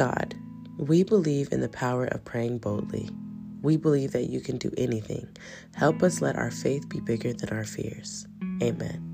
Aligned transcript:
God, 0.00 0.34
we 0.78 1.04
believe 1.04 1.52
in 1.52 1.60
the 1.60 1.68
power 1.68 2.06
of 2.06 2.24
praying 2.24 2.56
boldly. 2.56 3.10
We 3.60 3.76
believe 3.76 4.12
that 4.12 4.30
you 4.30 4.40
can 4.40 4.56
do 4.56 4.72
anything. 4.78 5.28
Help 5.74 6.02
us 6.02 6.22
let 6.22 6.36
our 6.36 6.50
faith 6.50 6.88
be 6.88 7.00
bigger 7.00 7.34
than 7.34 7.50
our 7.50 7.64
fears. 7.64 8.26
Amen. 8.62 9.10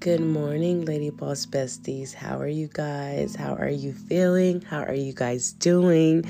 Good 0.00 0.20
morning, 0.20 0.84
Lady 0.84 1.08
Boss 1.08 1.46
Besties. 1.46 2.12
How 2.12 2.38
are 2.38 2.46
you 2.46 2.68
guys? 2.70 3.34
How 3.34 3.54
are 3.54 3.70
you 3.70 3.94
feeling? 3.94 4.60
How 4.60 4.82
are 4.82 4.92
you 4.92 5.14
guys 5.14 5.54
doing? 5.54 6.26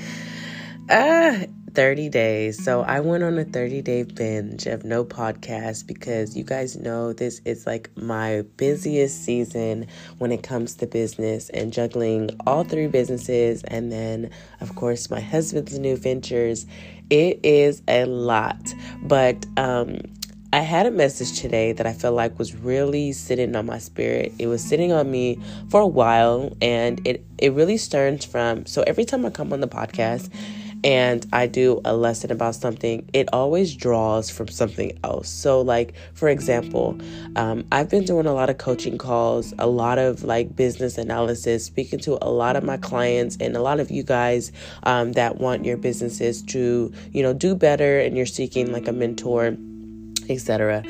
Ah, 0.89 1.43
30 1.75 2.09
days. 2.09 2.63
So 2.63 2.81
I 2.81 3.01
went 3.01 3.23
on 3.23 3.37
a 3.37 3.43
30 3.43 3.81
day 3.81 4.03
binge 4.03 4.65
of 4.65 4.85
no 4.85 5.03
podcast 5.03 5.85
because 5.85 6.35
you 6.35 6.43
guys 6.43 6.77
know 6.77 7.11
this 7.11 7.41
is 7.43 7.67
like 7.67 7.89
my 7.97 8.43
busiest 8.55 9.23
season 9.23 9.87
when 10.17 10.31
it 10.31 10.41
comes 10.41 10.75
to 10.75 10.87
business 10.87 11.49
and 11.49 11.73
juggling 11.73 12.29
all 12.47 12.63
three 12.63 12.87
businesses. 12.87 13.63
And 13.65 13.91
then, 13.91 14.31
of 14.61 14.75
course, 14.75 15.09
my 15.09 15.19
husband's 15.19 15.77
new 15.77 15.97
ventures. 15.97 16.65
It 17.09 17.41
is 17.43 17.81
a 17.87 18.05
lot. 18.05 18.73
But, 19.03 19.45
um, 19.57 19.99
I 20.53 20.59
had 20.59 20.85
a 20.85 20.91
message 20.91 21.41
today 21.41 21.73
that 21.73 21.85
I 21.85 21.91
felt 21.91 22.15
like 22.15 22.39
was 22.39 22.55
really 22.55 23.11
sitting 23.11 23.57
on 23.57 23.65
my 23.65 23.77
spirit. 23.77 24.31
It 24.39 24.47
was 24.47 24.63
sitting 24.63 24.93
on 24.93 25.11
me 25.11 25.37
for 25.69 25.81
a 25.81 25.87
while 25.87 26.55
and 26.61 27.05
it 27.05 27.25
it 27.37 27.51
really 27.51 27.75
stems 27.75 28.23
from 28.23 28.65
so 28.65 28.81
every 28.87 29.03
time 29.03 29.25
I 29.25 29.31
come 29.31 29.51
on 29.51 29.59
the 29.59 29.67
podcast 29.67 30.31
and 30.85 31.25
I 31.33 31.47
do 31.47 31.81
a 31.83 31.95
lesson 31.95 32.31
about 32.31 32.53
something, 32.53 33.09
it 33.11 33.27
always 33.33 33.75
draws 33.75 34.29
from 34.29 34.47
something 34.47 34.95
else. 35.03 35.27
So, 35.27 35.61
like, 35.61 35.95
for 36.13 36.29
example, 36.29 36.95
um, 37.35 37.65
I've 37.71 37.89
been 37.89 38.05
doing 38.05 38.27
a 38.27 38.33
lot 38.33 38.51
of 38.51 38.59
coaching 38.59 38.99
calls, 38.99 39.51
a 39.57 39.65
lot 39.65 39.97
of 39.97 40.23
like 40.23 40.55
business 40.55 40.99
analysis, 40.99 41.65
speaking 41.65 41.97
to 42.01 42.19
a 42.21 42.29
lot 42.29 42.55
of 42.55 42.63
my 42.63 42.77
clients 42.77 43.35
and 43.41 43.57
a 43.57 43.63
lot 43.63 43.79
of 43.79 43.89
you 43.89 44.03
guys 44.03 44.51
um, 44.83 45.13
that 45.13 45.39
want 45.39 45.65
your 45.65 45.75
businesses 45.75 46.43
to, 46.43 46.93
you 47.11 47.23
know, 47.23 47.33
do 47.33 47.55
better 47.55 47.99
and 47.99 48.15
you're 48.15 48.27
seeking 48.27 48.71
like 48.71 48.87
a 48.87 48.93
mentor 48.93 49.57
etc. 50.29 50.83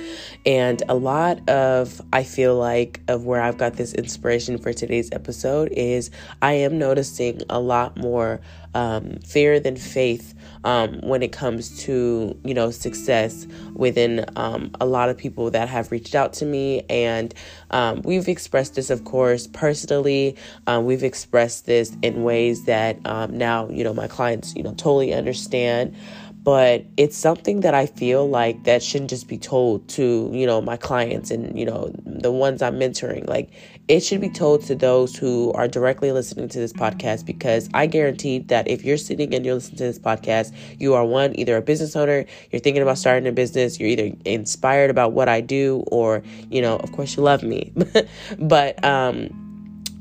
And 0.45 0.81
a 0.87 0.95
lot 0.95 1.47
of, 1.49 2.01
I 2.13 2.23
feel 2.23 2.55
like, 2.55 3.01
of 3.07 3.25
where 3.25 3.41
I've 3.41 3.57
got 3.57 3.73
this 3.73 3.93
inspiration 3.93 4.57
for 4.57 4.73
today's 4.73 5.09
episode 5.11 5.69
is 5.71 6.09
I 6.41 6.53
am 6.53 6.77
noticing 6.77 7.41
a 7.49 7.59
lot 7.59 7.97
more 7.97 8.39
um, 8.75 9.17
fear 9.25 9.59
than 9.59 9.75
faith 9.77 10.35
um, 10.65 10.99
when 11.01 11.23
it 11.23 11.31
comes 11.31 11.83
to, 11.83 12.37
you 12.43 12.53
know, 12.53 12.71
success 12.71 13.47
within 13.73 14.25
um, 14.35 14.71
a 14.81 14.85
lot 14.85 15.09
of 15.09 15.17
people 15.17 15.49
that 15.51 15.69
have 15.69 15.91
reached 15.91 16.13
out 16.13 16.33
to 16.33 16.45
me. 16.45 16.83
And 16.89 17.33
um, 17.71 18.01
we've 18.03 18.27
expressed 18.27 18.75
this, 18.75 18.89
of 18.89 19.05
course, 19.05 19.47
personally. 19.47 20.35
Um, 20.67 20.85
we've 20.85 21.03
expressed 21.03 21.65
this 21.65 21.95
in 22.01 22.23
ways 22.23 22.65
that 22.65 22.99
um, 23.05 23.37
now, 23.37 23.69
you 23.69 23.83
know, 23.83 23.93
my 23.93 24.07
clients, 24.07 24.55
you 24.55 24.63
know, 24.63 24.73
totally 24.73 25.13
understand 25.13 25.95
but 26.45 26.85
it's 26.95 27.17
something 27.17 27.61
that 27.61 27.73
I 27.73 27.87
feel 27.87 28.29
like 28.29 28.65
that 28.65 28.83
shouldn't 28.83 29.09
just 29.09 29.27
be 29.27 29.39
told 29.39 29.87
to, 29.89 30.29
you 30.31 30.45
know, 30.45 30.61
my 30.61 30.77
clients 30.77 31.31
and, 31.31 31.57
you 31.57 31.65
know, 31.65 31.91
the 32.05 32.31
ones 32.31 32.61
I'm 32.61 32.79
mentoring. 32.79 33.27
Like 33.27 33.49
it 33.87 34.01
should 34.01 34.21
be 34.21 34.29
told 34.29 34.61
to 34.67 34.75
those 34.75 35.15
who 35.15 35.51
are 35.53 35.67
directly 35.67 36.11
listening 36.11 36.47
to 36.49 36.59
this 36.59 36.71
podcast 36.71 37.25
because 37.25 37.67
I 37.73 37.87
guarantee 37.87 38.39
that 38.39 38.67
if 38.67 38.85
you're 38.85 38.97
sitting 38.97 39.33
and 39.33 39.43
you're 39.43 39.55
listening 39.55 39.77
to 39.77 39.85
this 39.85 39.97
podcast, 39.97 40.53
you 40.77 40.93
are 40.93 41.03
one, 41.03 41.37
either 41.39 41.57
a 41.57 41.63
business 41.63 41.95
owner, 41.95 42.25
you're 42.51 42.59
thinking 42.59 42.83
about 42.83 42.99
starting 42.99 43.27
a 43.27 43.31
business, 43.31 43.79
you're 43.79 43.89
either 43.89 44.15
inspired 44.23 44.91
about 44.91 45.13
what 45.13 45.27
I 45.27 45.41
do, 45.41 45.83
or, 45.87 46.21
you 46.51 46.61
know, 46.61 46.77
of 46.77 46.91
course 46.91 47.17
you 47.17 47.23
love 47.23 47.41
me. 47.41 47.73
but 48.37 48.85
um 48.85 49.44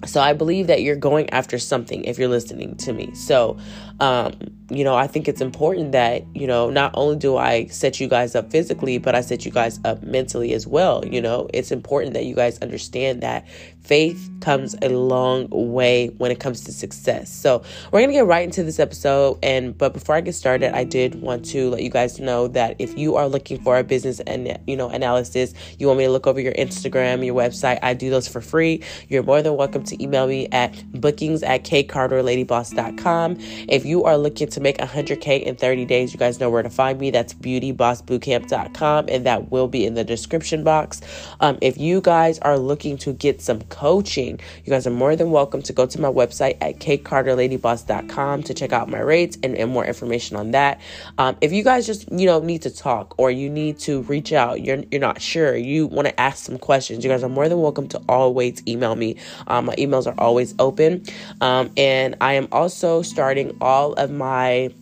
so 0.07 0.21
I 0.21 0.33
believe 0.33 0.67
that 0.69 0.83
you're 0.83 0.97
going 0.97 1.31
after 1.31 1.59
something 1.59 2.05
if 2.05 2.19
you're 2.19 2.29
listening 2.29 2.77
to 2.77 2.93
me. 2.93 3.15
So 3.15 3.59
um, 4.01 4.35
you 4.71 4.83
know, 4.83 4.95
I 4.97 5.07
think 5.07 5.29
it's 5.29 5.41
important 5.41 5.93
that, 5.93 6.25
you 6.35 6.47
know, 6.47 6.71
not 6.71 6.93
only 6.95 7.17
do 7.17 7.37
I 7.37 7.67
set 7.67 8.01
you 8.01 8.09
guys 8.09 8.35
up 8.35 8.51
physically, 8.51 8.99
but 8.99 9.15
I 9.15 9.21
set 9.21 9.45
you 9.45 9.51
guys 9.51 9.79
up 9.85 10.03
mentally 10.03 10.53
as 10.55 10.67
well. 10.67 11.05
You 11.05 11.21
know, 11.21 11.49
it's 11.53 11.71
important 11.71 12.15
that 12.15 12.25
you 12.25 12.35
guys 12.35 12.59
understand 12.59 13.23
that 13.23 13.47
faith 13.85 14.31
comes 14.41 14.75
a 14.83 14.89
long 14.89 15.49
way 15.51 16.09
when 16.19 16.31
it 16.31 16.41
comes 16.41 16.63
to 16.63 16.73
success. 16.73 17.33
So 17.33 17.63
we're 17.93 18.01
gonna 18.01 18.13
get 18.13 18.27
right 18.27 18.45
into 18.45 18.63
this 18.63 18.79
episode. 18.79 19.39
And 19.43 19.77
but 19.77 19.93
before 19.93 20.15
I 20.15 20.21
get 20.21 20.35
started, 20.35 20.75
I 20.75 20.85
did 20.85 21.21
want 21.21 21.45
to 21.47 21.71
let 21.71 21.83
you 21.83 21.91
guys 21.91 22.19
know 22.19 22.49
that 22.49 22.77
if 22.79 22.97
you 22.97 23.17
are 23.17 23.29
looking 23.29 23.61
for 23.63 23.79
a 23.79 23.85
business 23.85 24.21
and 24.21 24.59
you 24.67 24.77
know 24.77 24.89
analysis, 24.89 25.55
you 25.79 25.87
want 25.87 25.99
me 25.99 26.05
to 26.05 26.11
look 26.11 26.27
over 26.27 26.41
your 26.41 26.53
Instagram, 26.55 27.25
your 27.25 27.35
website, 27.35 27.79
I 27.83 27.95
do 27.95 28.11
those 28.11 28.29
for 28.29 28.41
free. 28.41 28.83
You're 29.09 29.23
more 29.23 29.43
than 29.43 29.57
welcome 29.57 29.85
to 29.85 30.03
email 30.03 30.27
me 30.27 30.49
at 30.53 30.75
bookings 30.93 31.43
at 31.43 31.65
kcarterladyboss.com. 31.65 33.37
If 33.69 33.85
you 33.85 34.05
are 34.05 34.17
looking 34.17 34.49
to 34.49 34.61
make 34.61 34.79
100K 34.79 35.43
in 35.43 35.57
30 35.57 35.85
days, 35.85 36.13
you 36.13 36.19
guys 36.19 36.41
know 36.41 36.51
where 36.51 36.63
to 36.63 36.71
find 36.71 36.99
me. 36.99 37.11
That's 37.11 37.35
beautybossbootcamp.com, 37.35 39.07
and 39.09 39.27
that 39.27 39.51
will 39.51 39.69
be 39.69 39.85
in 39.85 39.95
the 39.95 40.05
description 40.05 40.65
box. 40.65 41.01
Um, 41.41 41.59
if 41.61 41.79
you 41.79 42.01
guys 42.01 42.39
are 42.41 42.59
looking 42.59 42.97
to 42.99 43.13
get 43.13 43.41
some 43.41 43.61
coaching, 43.75 44.41
you 44.65 44.71
guys 44.71 44.87
are 44.87 44.91
more 44.91 45.15
than 45.15 45.31
welcome 45.31 45.63
to 45.63 45.73
go 45.73 45.87
to 45.87 46.01
my 46.01 46.09
website 46.11 46.57
at 46.61 46.79
kcarterladyboss.com 46.79 48.43
to 48.43 48.55
check 48.55 48.73
out 48.73 48.89
my 48.89 49.01
rates 49.01 49.39
and, 49.43 49.55
and 49.55 49.71
more 49.71 49.85
information 49.85 50.37
on 50.37 50.53
that. 50.53 50.81
Um, 51.19 51.37
if 51.41 51.53
you 51.53 51.63
guys 51.63 51.87
just, 51.87 52.11
you 52.11 52.27
know, 52.27 52.41
need 52.41 52.63
to 52.63 52.71
talk 52.71 53.15
or 53.19 53.31
you 53.31 53.51
need 53.51 53.79
to 53.81 54.01
reach 54.03 54.33
out, 54.33 54.63
you're, 54.63 54.83
you're 54.91 55.01
not 55.01 55.21
sure, 55.21 55.55
you 55.57 55.87
want 55.87 56.09
to 56.09 56.21
ask 56.21 56.45
some 56.45 56.59
questions, 56.59 57.05
you 57.05 57.11
guys 57.11 57.23
are 57.23 57.29
more 57.29 57.49
than 57.49 57.61
welcome 57.61 57.87
to 57.89 58.03
always 58.09 58.63
email 58.67 58.97
me. 58.97 59.19
Um, 59.47 59.67
my 59.67 59.77
emails 59.77 60.07
are 60.07 60.19
always 60.19 60.55
open. 60.59 61.05
Um, 61.41 61.71
and 61.77 62.17
I 62.21 62.33
am 62.33 62.49
also 62.51 63.03
starting 63.03 63.57
all 63.61 63.85
all 63.85 63.93
of 63.95 64.11
my 64.11 64.73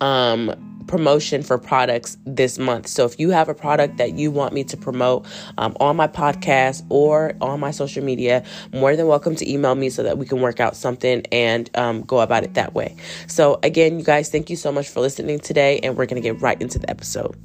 um 0.00 0.71
promotion 0.82 1.42
for 1.42 1.58
products 1.58 2.16
this 2.24 2.58
month. 2.58 2.86
So 2.88 3.04
if 3.04 3.18
you 3.18 3.30
have 3.30 3.48
a 3.48 3.54
product 3.54 3.96
that 3.98 4.14
you 4.14 4.30
want 4.30 4.54
me 4.54 4.64
to 4.64 4.76
promote 4.76 5.26
um, 5.58 5.76
on 5.80 5.96
my 5.96 6.08
podcast 6.08 6.84
or 6.88 7.34
on 7.40 7.60
my 7.60 7.70
social 7.70 8.04
media, 8.04 8.44
more 8.72 8.96
than 8.96 9.06
welcome 9.06 9.34
to 9.36 9.50
email 9.50 9.74
me 9.74 9.90
so 9.90 10.02
that 10.02 10.18
we 10.18 10.26
can 10.26 10.40
work 10.40 10.60
out 10.60 10.76
something 10.76 11.22
and 11.32 11.70
um, 11.76 12.02
go 12.02 12.20
about 12.20 12.44
it 12.44 12.54
that 12.54 12.74
way. 12.74 12.96
So 13.26 13.58
again, 13.62 13.98
you 13.98 14.04
guys, 14.04 14.30
thank 14.30 14.50
you 14.50 14.56
so 14.56 14.72
much 14.72 14.88
for 14.88 15.00
listening 15.00 15.40
today, 15.40 15.80
and 15.80 15.96
we're 15.96 16.06
going 16.06 16.22
to 16.22 16.28
get 16.28 16.40
right 16.40 16.60
into 16.60 16.78
the 16.78 16.90
episode. 16.90 17.36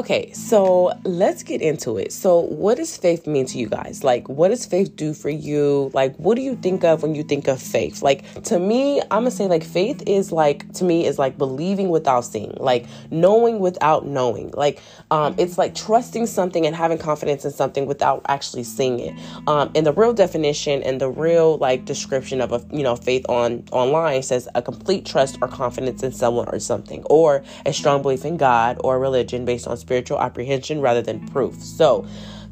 Okay, 0.00 0.32
so 0.32 0.98
let's 1.04 1.42
get 1.42 1.60
into 1.60 1.98
it. 1.98 2.10
So, 2.10 2.40
what 2.40 2.78
does 2.78 2.96
faith 2.96 3.26
mean 3.26 3.44
to 3.44 3.58
you 3.58 3.68
guys? 3.68 4.02
Like, 4.02 4.26
what 4.30 4.48
does 4.48 4.64
faith 4.64 4.96
do 4.96 5.12
for 5.12 5.28
you? 5.28 5.90
Like, 5.92 6.16
what 6.16 6.36
do 6.36 6.40
you 6.40 6.56
think 6.56 6.84
of 6.84 7.02
when 7.02 7.14
you 7.14 7.22
think 7.22 7.48
of 7.48 7.60
faith? 7.60 8.00
Like, 8.00 8.24
to 8.44 8.58
me, 8.58 9.02
I'm 9.02 9.24
gonna 9.24 9.30
say, 9.30 9.46
like, 9.46 9.62
faith 9.62 10.02
is 10.06 10.32
like, 10.32 10.72
to 10.76 10.84
me, 10.84 11.04
is 11.04 11.18
like 11.18 11.36
believing 11.36 11.90
without 11.90 12.22
seeing, 12.22 12.54
like 12.56 12.86
knowing 13.10 13.58
without 13.58 14.06
knowing. 14.06 14.52
Like, 14.56 14.80
um, 15.10 15.34
it's 15.36 15.58
like 15.58 15.74
trusting 15.74 16.28
something 16.28 16.64
and 16.64 16.74
having 16.74 16.96
confidence 16.96 17.44
in 17.44 17.50
something 17.50 17.84
without 17.84 18.22
actually 18.26 18.64
seeing 18.64 19.00
it. 19.00 19.12
Um, 19.46 19.70
and 19.74 19.84
the 19.84 19.92
real 19.92 20.14
definition 20.14 20.82
and 20.82 20.98
the 20.98 21.10
real 21.10 21.58
like 21.58 21.84
description 21.84 22.40
of 22.40 22.52
a 22.52 22.64
you 22.72 22.82
know 22.82 22.96
faith 22.96 23.26
on 23.28 23.64
online 23.70 24.22
says 24.22 24.48
a 24.54 24.62
complete 24.62 25.04
trust 25.04 25.36
or 25.42 25.48
confidence 25.48 26.02
in 26.02 26.12
someone 26.12 26.48
or 26.48 26.58
something, 26.58 27.02
or 27.10 27.44
a 27.66 27.74
strong 27.74 28.00
belief 28.00 28.24
in 28.24 28.38
God 28.38 28.78
or 28.82 28.98
religion 28.98 29.44
based 29.44 29.66
on 29.66 29.76
spiritual 29.90 30.20
apprehension 30.20 30.80
rather 30.80 31.02
than 31.02 31.26
proof. 31.30 31.60
So 31.60 32.06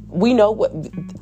we 0.09 0.35
know 0.35 0.51
what 0.51 0.73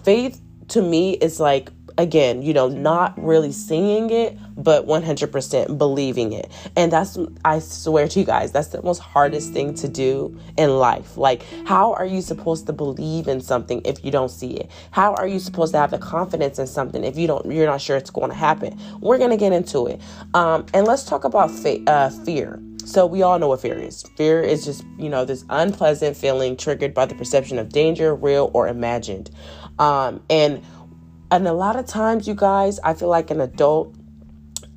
faith 0.03 0.41
to 0.69 0.81
me 0.81 1.13
is 1.13 1.39
like 1.39 1.69
again, 1.99 2.43
you 2.43 2.53
know, 2.53 2.69
not 2.69 3.15
really 3.23 3.53
seeing 3.53 4.11
it, 4.11 4.37
but 4.57 4.87
100% 4.87 5.79
believing 5.79 6.33
it. 6.33 6.51
And 6.77 6.93
that's, 6.93 7.19
I 7.45 7.59
swear 7.59 8.07
to 8.09 8.21
you 8.21 8.27
guys, 8.27 8.53
that's 8.53 8.69
the 8.69 8.83
most 8.83 8.99
hardest 8.99 9.53
thing 9.53 9.75
to 9.77 9.89
do 9.89 10.39
in 10.59 10.77
life. 10.79 11.17
Like, 11.17 11.43
how 11.67 11.95
are 11.95 12.05
you 12.05 12.21
supposed 12.21 12.67
to 12.67 12.75
believe 12.75 13.29
in 13.29 13.41
something 13.41 13.81
if 13.87 14.05
you 14.05 14.11
don't 14.11 14.31
see 14.31 14.57
it? 14.59 14.71
How 14.91 15.15
are 15.15 15.27
you 15.27 15.39
supposed 15.39 15.73
to 15.73 15.79
have 15.79 15.91
the 15.91 15.99
confidence 15.99 16.59
in 16.59 16.67
something 16.67 17.03
if 17.03 17.17
you 17.17 17.27
don't, 17.27 17.51
you're 17.51 17.67
not 17.67 17.81
sure 17.81 17.97
it's 17.97 18.11
going 18.11 18.31
to 18.31 18.37
happen? 18.37 18.79
We're 19.01 19.19
going 19.19 19.31
to 19.31 19.39
get 19.39 19.53
into 19.53 19.87
it. 19.87 20.01
Um, 20.35 20.67
and 20.75 20.87
let's 20.87 21.05
talk 21.05 21.25
about 21.25 21.51
fa- 21.51 21.83
uh, 21.87 22.11
fear. 22.11 22.61
So 22.87 23.05
we 23.05 23.23
all 23.23 23.37
know 23.41 23.49
what 23.49 23.61
fear 23.61 23.77
is. 23.77 24.05
Fear 24.17 24.43
is 24.43 24.65
just, 24.65 24.85
you 24.97 25.09
know, 25.09 25.25
this 25.25 25.45
unpleasant 25.51 26.17
feeling 26.17 26.57
triggered 26.57 26.95
by 26.95 27.05
the 27.05 27.17
perception 27.17 27.59
of 27.59 27.71
danger, 27.71 28.15
real 28.15 28.49
or 28.55 28.69
imagined. 28.69 29.29
Um, 29.81 30.23
and 30.31 30.63
and 31.33 31.49
a 31.49 31.53
lot 31.53 31.75
of 31.75 31.87
times, 31.87 32.29
you 32.29 32.35
guys, 32.35 32.79
I 32.85 32.95
feel 32.95 33.09
like 33.09 33.33
an 33.33 33.41
adult, 33.41 33.93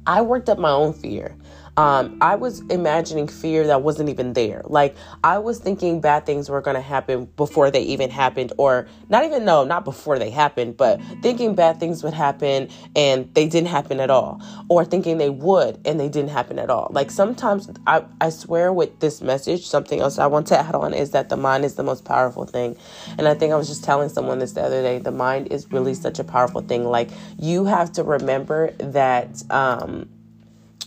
I 0.08 0.24
worked 0.24 0.50
up 0.50 0.58
my 0.58 0.72
own 0.72 0.94
fear. 0.94 1.38
Um, 1.80 2.18
I 2.20 2.36
was 2.36 2.60
imagining 2.70 3.30
fear 3.30 3.66
that 3.68 3.84
wasn't 3.84 4.10
even 4.10 4.34
there. 4.34 4.64
Like 4.66 4.98
I 5.24 5.38
was 5.38 5.60
thinking 5.60 6.02
bad 6.02 6.26
things 6.26 6.50
were 6.50 6.60
going 6.60 6.76
to 6.76 6.82
happen 6.82 7.24
before 7.38 7.72
they 7.72 7.84
even 7.84 8.10
happened, 8.10 8.52
or 8.58 8.86
not 9.08 9.24
even 9.24 9.46
no, 9.46 9.64
not 9.64 9.86
before 9.86 10.20
they 10.20 10.30
happened, 10.30 10.76
but 10.76 11.00
thinking 11.22 11.56
bad 11.56 11.80
things 11.80 12.04
would 12.04 12.14
happen 12.14 12.68
and 12.98 13.34
they 13.34 13.48
didn't 13.48 13.70
happen 13.70 14.02
at 14.02 14.10
all, 14.10 14.42
or 14.68 14.84
thinking 14.84 15.20
they 15.20 15.30
would 15.30 15.80
and 15.86 15.98
they 15.98 16.10
didn't 16.10 16.32
happen 16.32 16.60
at 16.60 16.70
all. 16.70 16.90
Like 16.92 17.10
sometimes 17.12 17.70
I, 17.88 18.04
I 18.20 18.30
swear 18.30 18.74
with 18.74 19.00
this 19.00 19.22
message, 19.22 19.66
something 19.66 20.02
else 20.02 20.20
I 20.20 20.26
want 20.26 20.48
to 20.48 20.60
add 20.60 20.76
on 20.76 20.94
is 20.94 21.12
that 21.12 21.30
the 21.30 21.38
mind 21.38 21.64
is 21.64 21.76
the 21.76 21.84
most 21.84 22.04
powerful 22.04 22.44
thing. 22.44 22.76
And 23.18 23.26
I 23.26 23.36
think 23.36 23.54
I 23.54 23.56
was 23.56 23.70
just 23.70 23.86
telling 23.86 24.10
someone 24.10 24.40
this 24.40 24.52
the 24.52 24.64
other 24.64 24.82
day. 24.82 25.00
The 25.00 25.14
mind 25.14 25.48
is 25.50 25.72
really 25.72 25.94
such 25.94 26.20
a 26.20 26.26
powerful 26.26 26.60
thing. 26.60 26.84
Like 26.84 27.10
you 27.38 27.64
have 27.64 27.94
to 27.94 28.04
remember 28.04 28.72
that. 28.80 29.50
Um, 29.50 30.10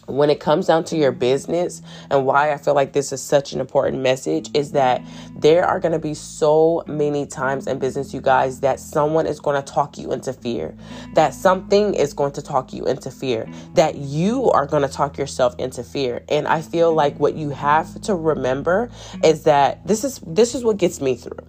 when 0.06 0.30
it 0.30 0.40
comes 0.40 0.66
down 0.66 0.84
to 0.84 0.96
your 0.96 1.12
business 1.12 1.80
and 2.10 2.26
why 2.26 2.52
I 2.52 2.56
feel 2.56 2.74
like 2.74 2.92
this 2.92 3.12
is 3.12 3.22
such 3.22 3.52
an 3.52 3.60
important 3.60 4.02
message 4.02 4.50
is 4.54 4.72
that 4.72 5.02
there 5.36 5.64
are 5.64 5.78
going 5.78 5.92
to 5.92 5.98
be 5.98 6.14
so 6.14 6.82
many 6.86 7.26
times 7.26 7.66
in 7.66 7.78
business, 7.78 8.12
you 8.12 8.20
guys, 8.20 8.60
that 8.60 8.80
someone 8.80 9.26
is 9.26 9.38
going 9.38 9.62
to 9.62 9.72
talk 9.72 9.96
you 9.98 10.12
into 10.12 10.32
fear, 10.32 10.76
that 11.14 11.34
something 11.34 11.94
is 11.94 12.14
going 12.14 12.32
to 12.32 12.42
talk 12.42 12.72
you 12.72 12.84
into 12.86 13.10
fear, 13.10 13.48
that 13.74 13.96
you 13.96 14.50
are 14.50 14.66
going 14.66 14.82
to 14.82 14.88
talk 14.88 15.16
yourself 15.16 15.54
into 15.58 15.84
fear. 15.84 16.24
And 16.28 16.48
I 16.48 16.62
feel 16.62 16.92
like 16.92 17.18
what 17.18 17.34
you 17.36 17.50
have 17.50 18.00
to 18.02 18.14
remember 18.14 18.90
is 19.22 19.44
that 19.44 19.86
this 19.86 20.04
is 20.04 20.20
this 20.26 20.54
is 20.54 20.64
what 20.64 20.78
gets 20.78 21.00
me 21.00 21.14
through. 21.14 21.46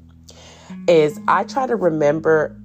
Is 0.87 1.19
I 1.27 1.43
try 1.43 1.65
to 1.65 1.75
remember 1.75 2.59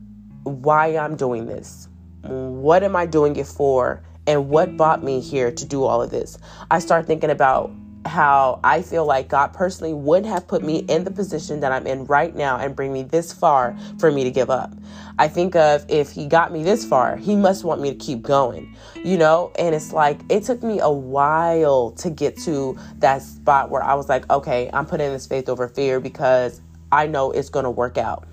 why 0.45 0.97
I'm 0.97 1.17
doing 1.17 1.47
this. 1.47 1.89
What 2.23 2.83
am 2.83 2.97
I 2.97 3.07
doing 3.07 3.37
it 3.37 3.47
for? 3.47 4.03
And 4.29 4.51
what 4.51 4.77
brought 4.77 5.03
me 5.03 5.21
here 5.21 5.51
to 5.51 5.65
do 5.65 5.83
all 5.83 6.03
of 6.03 6.11
this. 6.11 6.39
I 6.71 6.79
start 6.81 7.07
thinking 7.07 7.31
about 7.31 7.73
how 8.05 8.61
I 8.63 8.83
feel 8.83 9.07
like 9.07 9.29
God 9.29 9.55
personally 9.55 9.95
would 9.95 10.25
have 10.27 10.47
put 10.47 10.63
me 10.63 10.81
in 10.81 11.05
the 11.05 11.11
position 11.11 11.61
that 11.61 11.73
I'm 11.73 11.87
in 11.87 12.05
right 12.05 12.35
now 12.37 12.59
and 12.59 12.77
bring 12.77 12.93
me 12.93 13.03
this 13.03 13.33
far 13.33 13.77
for 13.99 14.13
me 14.13 14.25
to 14.25 14.31
give 14.31 14.51
up. 14.51 14.73
I 15.19 15.29
think 15.29 15.57
of 15.57 15.85
if 15.89 16.11
he 16.11 16.27
got 16.27 16.53
me 16.53 16.63
this 16.63 16.85
far, 16.85 17.17
he 17.17 17.35
must 17.35 17.65
want 17.65 17.81
me 17.81 17.91
to 17.91 17.97
keep 17.97 18.23
going, 18.23 18.77
you 19.03 19.17
know? 19.17 19.51
And 19.59 19.75
it's 19.75 19.93
like, 19.93 20.21
it 20.29 20.45
took 20.45 20.63
me 20.63 20.79
a 20.79 20.91
while 20.91 21.93
to 21.93 22.11
get 22.11 22.37
to 22.43 22.79
that 22.99 23.23
spot 23.23 23.71
where 23.71 23.83
I 23.83 23.95
was 23.95 24.09
like, 24.09 24.31
okay, 24.31 24.69
I'm 24.73 24.87
putting 24.87 25.11
this 25.11 25.27
faith 25.27 25.49
over 25.49 25.69
fear 25.69 26.01
because 26.01 26.61
I 26.93 27.07
know 27.07 27.33
it's 27.33 27.49
going 27.49 27.65
to 27.65 27.71
work 27.71 27.97
out. 27.97 28.29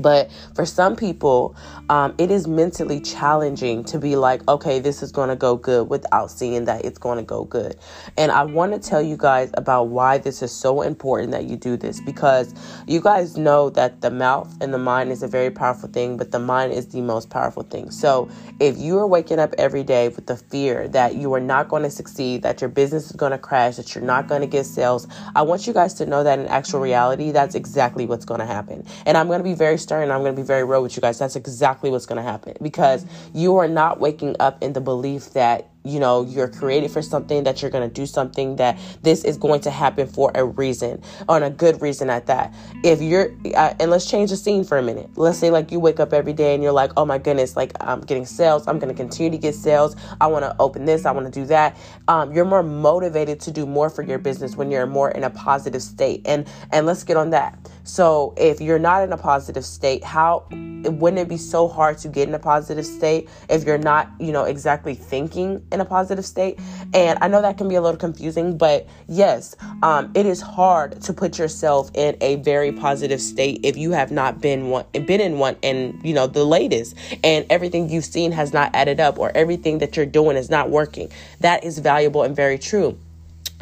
But 0.00 0.30
for 0.54 0.64
some 0.66 0.96
people, 0.96 1.56
um, 1.88 2.14
it 2.18 2.30
is 2.30 2.46
mentally 2.46 3.00
challenging 3.00 3.84
to 3.84 3.98
be 3.98 4.16
like, 4.16 4.46
okay, 4.48 4.78
this 4.78 5.02
is 5.02 5.12
going 5.12 5.28
to 5.28 5.36
go 5.36 5.56
good 5.56 5.88
without 5.88 6.30
seeing 6.30 6.64
that 6.66 6.84
it's 6.84 6.98
going 6.98 7.18
to 7.18 7.24
go 7.24 7.44
good. 7.44 7.76
And 8.16 8.30
I 8.30 8.44
want 8.44 8.72
to 8.72 8.78
tell 8.78 9.02
you 9.02 9.16
guys 9.16 9.50
about 9.54 9.88
why 9.88 10.18
this 10.18 10.42
is 10.42 10.52
so 10.52 10.82
important 10.82 11.32
that 11.32 11.44
you 11.44 11.56
do 11.56 11.76
this 11.76 12.00
because 12.00 12.54
you 12.86 13.00
guys 13.00 13.36
know 13.36 13.70
that 13.70 14.00
the 14.00 14.10
mouth 14.10 14.54
and 14.60 14.72
the 14.72 14.78
mind 14.78 15.10
is 15.10 15.22
a 15.22 15.28
very 15.28 15.50
powerful 15.50 15.88
thing, 15.88 16.16
but 16.16 16.30
the 16.30 16.38
mind 16.38 16.72
is 16.72 16.86
the 16.88 17.00
most 17.00 17.30
powerful 17.30 17.62
thing. 17.62 17.90
So 17.90 18.28
if 18.58 18.78
you 18.78 18.98
are 18.98 19.06
waking 19.06 19.38
up 19.38 19.54
every 19.58 19.82
day 19.82 20.08
with 20.08 20.26
the 20.26 20.36
fear 20.36 20.88
that 20.88 21.16
you 21.16 21.32
are 21.34 21.40
not 21.40 21.68
going 21.68 21.82
to 21.82 21.90
succeed, 21.90 22.42
that 22.42 22.60
your 22.60 22.70
business 22.70 23.06
is 23.10 23.16
going 23.16 23.32
to 23.32 23.38
crash, 23.38 23.76
that 23.76 23.94
you're 23.94 24.04
not 24.04 24.28
going 24.28 24.40
to 24.40 24.46
get 24.46 24.66
sales, 24.66 25.06
I 25.34 25.42
want 25.42 25.66
you 25.66 25.72
guys 25.72 25.94
to 25.94 26.06
know 26.06 26.24
that 26.24 26.38
in 26.38 26.46
actual 26.46 26.80
reality, 26.80 27.30
that's 27.30 27.54
exactly 27.54 28.06
what's 28.06 28.24
going 28.24 28.40
to 28.40 28.46
happen. 28.46 28.84
And 29.06 29.16
I'm 29.16 29.26
going 29.26 29.40
to 29.40 29.44
be 29.44 29.54
very 29.54 29.78
stern. 29.90 30.12
I'm 30.12 30.20
going 30.20 30.36
to 30.36 30.40
be 30.40 30.46
very 30.46 30.62
real 30.62 30.84
with 30.84 30.94
you 30.94 31.00
guys. 31.00 31.18
That's 31.18 31.34
exactly 31.34 31.90
what's 31.90 32.06
going 32.06 32.18
to 32.18 32.22
happen 32.22 32.54
because 32.62 33.04
you 33.34 33.56
are 33.56 33.66
not 33.66 33.98
waking 33.98 34.36
up 34.38 34.62
in 34.62 34.72
the 34.72 34.80
belief 34.80 35.32
that 35.32 35.68
you 35.84 35.98
know 35.98 36.22
you're 36.22 36.48
created 36.48 36.90
for 36.90 37.02
something 37.02 37.44
that 37.44 37.62
you're 37.62 37.70
going 37.70 37.88
to 37.88 37.92
do 37.92 38.06
something 38.06 38.56
that 38.56 38.78
this 39.02 39.24
is 39.24 39.36
going 39.36 39.60
to 39.60 39.70
happen 39.70 40.06
for 40.06 40.30
a 40.34 40.44
reason 40.44 41.02
on 41.28 41.42
a 41.42 41.50
good 41.50 41.80
reason 41.80 42.10
at 42.10 42.26
that. 42.26 42.52
If 42.84 43.00
you're 43.00 43.32
uh, 43.54 43.74
and 43.80 43.90
let's 43.90 44.08
change 44.10 44.30
the 44.30 44.36
scene 44.36 44.64
for 44.64 44.78
a 44.78 44.82
minute. 44.82 45.10
Let's 45.16 45.38
say 45.38 45.50
like 45.50 45.72
you 45.72 45.80
wake 45.80 46.00
up 46.00 46.12
every 46.12 46.32
day 46.32 46.54
and 46.54 46.62
you're 46.62 46.72
like 46.72 46.92
oh 46.96 47.04
my 47.04 47.18
goodness 47.18 47.56
like 47.56 47.72
i'm 47.80 48.00
getting 48.00 48.26
sales. 48.26 48.66
I'm 48.66 48.78
going 48.78 48.94
to 48.94 48.94
continue 48.94 49.30
to 49.30 49.38
get 49.38 49.54
sales. 49.54 49.96
I 50.20 50.26
want 50.26 50.44
to 50.44 50.54
open 50.58 50.84
this. 50.84 51.06
I 51.06 51.12
want 51.12 51.32
to 51.32 51.40
do 51.40 51.46
that. 51.46 51.76
Um, 52.08 52.32
you're 52.32 52.44
more 52.44 52.62
motivated 52.62 53.40
to 53.40 53.50
do 53.50 53.66
more 53.66 53.90
for 53.90 54.02
your 54.02 54.18
business 54.18 54.56
when 54.56 54.70
you're 54.70 54.86
more 54.86 55.10
in 55.10 55.24
a 55.24 55.30
positive 55.30 55.82
state. 55.82 56.22
And 56.26 56.46
and 56.72 56.86
let's 56.86 57.04
get 57.04 57.16
on 57.16 57.30
that. 57.30 57.58
So 57.84 58.34
if 58.36 58.60
you're 58.60 58.78
not 58.78 59.02
in 59.02 59.12
a 59.12 59.16
positive 59.16 59.64
state 59.64 60.04
how 60.04 60.44
wouldn't 60.50 61.18
it 61.18 61.28
be 61.28 61.36
so 61.36 61.68
hard 61.68 61.98
to 61.98 62.08
get 62.08 62.28
in 62.28 62.34
a 62.34 62.38
positive 62.38 62.84
state 62.86 63.28
if 63.48 63.64
you're 63.64 63.78
not 63.78 64.10
you 64.18 64.32
know 64.32 64.44
exactly 64.44 64.94
thinking 64.94 65.62
in 65.72 65.80
a 65.80 65.84
positive 65.84 66.24
state. 66.24 66.58
And 66.94 67.18
I 67.20 67.28
know 67.28 67.42
that 67.42 67.58
can 67.58 67.68
be 67.68 67.74
a 67.74 67.80
little 67.80 67.98
confusing, 67.98 68.56
but 68.56 68.86
yes, 69.08 69.56
um, 69.82 70.10
it 70.14 70.26
is 70.26 70.40
hard 70.40 71.00
to 71.02 71.12
put 71.12 71.38
yourself 71.38 71.90
in 71.94 72.16
a 72.20 72.36
very 72.36 72.72
positive 72.72 73.20
state 73.20 73.60
if 73.62 73.76
you 73.76 73.92
have 73.92 74.10
not 74.10 74.40
been 74.40 74.68
one, 74.70 74.84
been 74.92 75.20
in 75.20 75.38
one, 75.38 75.56
and 75.62 76.00
you 76.04 76.14
know 76.14 76.26
the 76.26 76.44
latest, 76.44 76.96
and 77.22 77.46
everything 77.50 77.88
you've 77.88 78.04
seen 78.04 78.32
has 78.32 78.52
not 78.52 78.74
added 78.74 79.00
up, 79.00 79.18
or 79.18 79.30
everything 79.34 79.78
that 79.78 79.96
you're 79.96 80.06
doing 80.06 80.36
is 80.36 80.50
not 80.50 80.70
working. 80.70 81.10
That 81.40 81.64
is 81.64 81.78
valuable 81.78 82.22
and 82.22 82.34
very 82.34 82.58
true. 82.58 82.98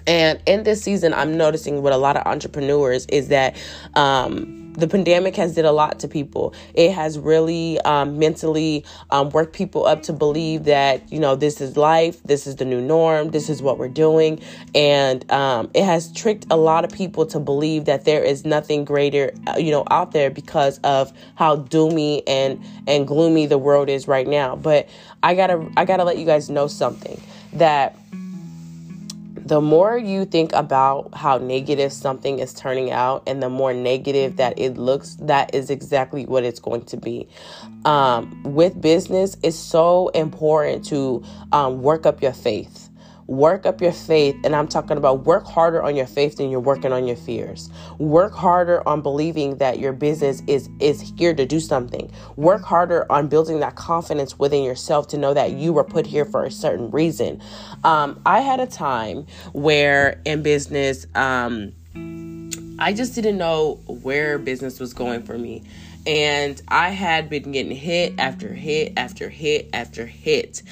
And 0.06 0.40
in 0.46 0.62
this 0.62 0.82
season, 0.82 1.12
I'm 1.12 1.36
noticing 1.36 1.82
with 1.82 1.92
a 1.92 1.98
lot 1.98 2.16
of 2.16 2.26
entrepreneurs 2.26 3.04
is 3.06 3.28
that 3.28 3.56
um, 3.94 4.57
the 4.78 4.86
pandemic 4.86 5.34
has 5.36 5.54
did 5.54 5.64
a 5.64 5.72
lot 5.72 5.98
to 6.00 6.08
people. 6.08 6.54
It 6.74 6.92
has 6.92 7.18
really 7.18 7.80
um, 7.80 8.18
mentally 8.18 8.84
um, 9.10 9.30
worked 9.30 9.52
people 9.52 9.86
up 9.86 10.02
to 10.04 10.12
believe 10.12 10.64
that 10.64 11.10
you 11.12 11.18
know 11.18 11.34
this 11.34 11.60
is 11.60 11.76
life, 11.76 12.22
this 12.22 12.46
is 12.46 12.56
the 12.56 12.64
new 12.64 12.80
norm, 12.80 13.30
this 13.30 13.50
is 13.50 13.60
what 13.60 13.78
we're 13.78 13.88
doing, 13.88 14.40
and 14.74 15.30
um, 15.32 15.70
it 15.74 15.84
has 15.84 16.12
tricked 16.12 16.46
a 16.50 16.56
lot 16.56 16.84
of 16.84 16.92
people 16.92 17.26
to 17.26 17.40
believe 17.40 17.86
that 17.86 18.04
there 18.04 18.22
is 18.22 18.44
nothing 18.44 18.84
greater, 18.84 19.32
uh, 19.48 19.58
you 19.58 19.72
know, 19.72 19.84
out 19.90 20.12
there 20.12 20.30
because 20.30 20.78
of 20.78 21.12
how 21.34 21.56
doomy 21.56 22.22
and 22.26 22.62
and 22.86 23.06
gloomy 23.08 23.46
the 23.46 23.58
world 23.58 23.88
is 23.88 24.06
right 24.06 24.28
now. 24.28 24.54
But 24.54 24.88
I 25.22 25.34
gotta 25.34 25.68
I 25.76 25.84
gotta 25.84 26.04
let 26.04 26.18
you 26.18 26.26
guys 26.26 26.48
know 26.48 26.68
something 26.68 27.20
that 27.54 27.96
the 29.34 29.60
more 29.60 29.96
you 29.96 30.24
think 30.24 30.52
about 30.52 31.14
how 31.14 31.38
negative 31.38 31.92
something 31.92 32.38
is 32.38 32.52
turning 32.52 32.90
out 32.90 33.22
and 33.26 33.42
the 33.42 33.48
more 33.48 33.72
negative 33.72 34.36
that 34.36 34.58
it 34.58 34.76
looks, 34.76 35.16
that 35.20 35.54
is 35.54 35.70
exactly 35.70 36.26
what 36.26 36.44
it's 36.44 36.60
going 36.60 36.84
to 36.84 36.96
be. 36.96 37.28
Um, 37.84 38.42
with 38.42 38.80
business, 38.80 39.36
it's 39.42 39.56
so 39.56 40.08
important 40.08 40.84
to 40.86 41.22
um, 41.52 41.82
work 41.82 42.04
up 42.04 42.22
your 42.22 42.32
faith 42.32 42.87
work 43.28 43.66
up 43.66 43.80
your 43.80 43.92
faith 43.92 44.34
and 44.42 44.56
i'm 44.56 44.66
talking 44.66 44.96
about 44.96 45.24
work 45.24 45.46
harder 45.46 45.82
on 45.82 45.94
your 45.94 46.06
faith 46.06 46.36
than 46.36 46.50
you're 46.50 46.60
working 46.60 46.92
on 46.92 47.06
your 47.06 47.16
fears. 47.16 47.70
Work 47.98 48.32
harder 48.32 48.86
on 48.88 49.02
believing 49.02 49.58
that 49.58 49.78
your 49.78 49.92
business 49.92 50.42
is 50.46 50.68
is 50.80 51.12
here 51.16 51.34
to 51.34 51.44
do 51.46 51.60
something. 51.60 52.10
Work 52.36 52.62
harder 52.62 53.10
on 53.12 53.28
building 53.28 53.60
that 53.60 53.74
confidence 53.76 54.38
within 54.38 54.62
yourself 54.62 55.08
to 55.08 55.18
know 55.18 55.34
that 55.34 55.52
you 55.52 55.72
were 55.72 55.84
put 55.84 56.06
here 56.06 56.24
for 56.24 56.44
a 56.44 56.50
certain 56.50 56.90
reason. 56.90 57.40
Um, 57.84 58.20
i 58.24 58.40
had 58.40 58.60
a 58.60 58.66
time 58.66 59.26
where 59.52 60.20
in 60.24 60.42
business 60.42 61.06
um, 61.14 61.72
i 62.78 62.92
just 62.92 63.14
didn't 63.14 63.38
know 63.38 63.74
where 63.86 64.38
business 64.38 64.80
was 64.80 64.94
going 64.94 65.22
for 65.22 65.36
me 65.36 65.62
and 66.08 66.62
I 66.68 66.88
had 66.88 67.28
been 67.28 67.52
getting 67.52 67.76
hit 67.76 68.14
after 68.16 68.54
hit 68.54 68.94
after 68.96 69.28
hit 69.28 69.68
after 69.74 70.06
hit. 70.06 70.62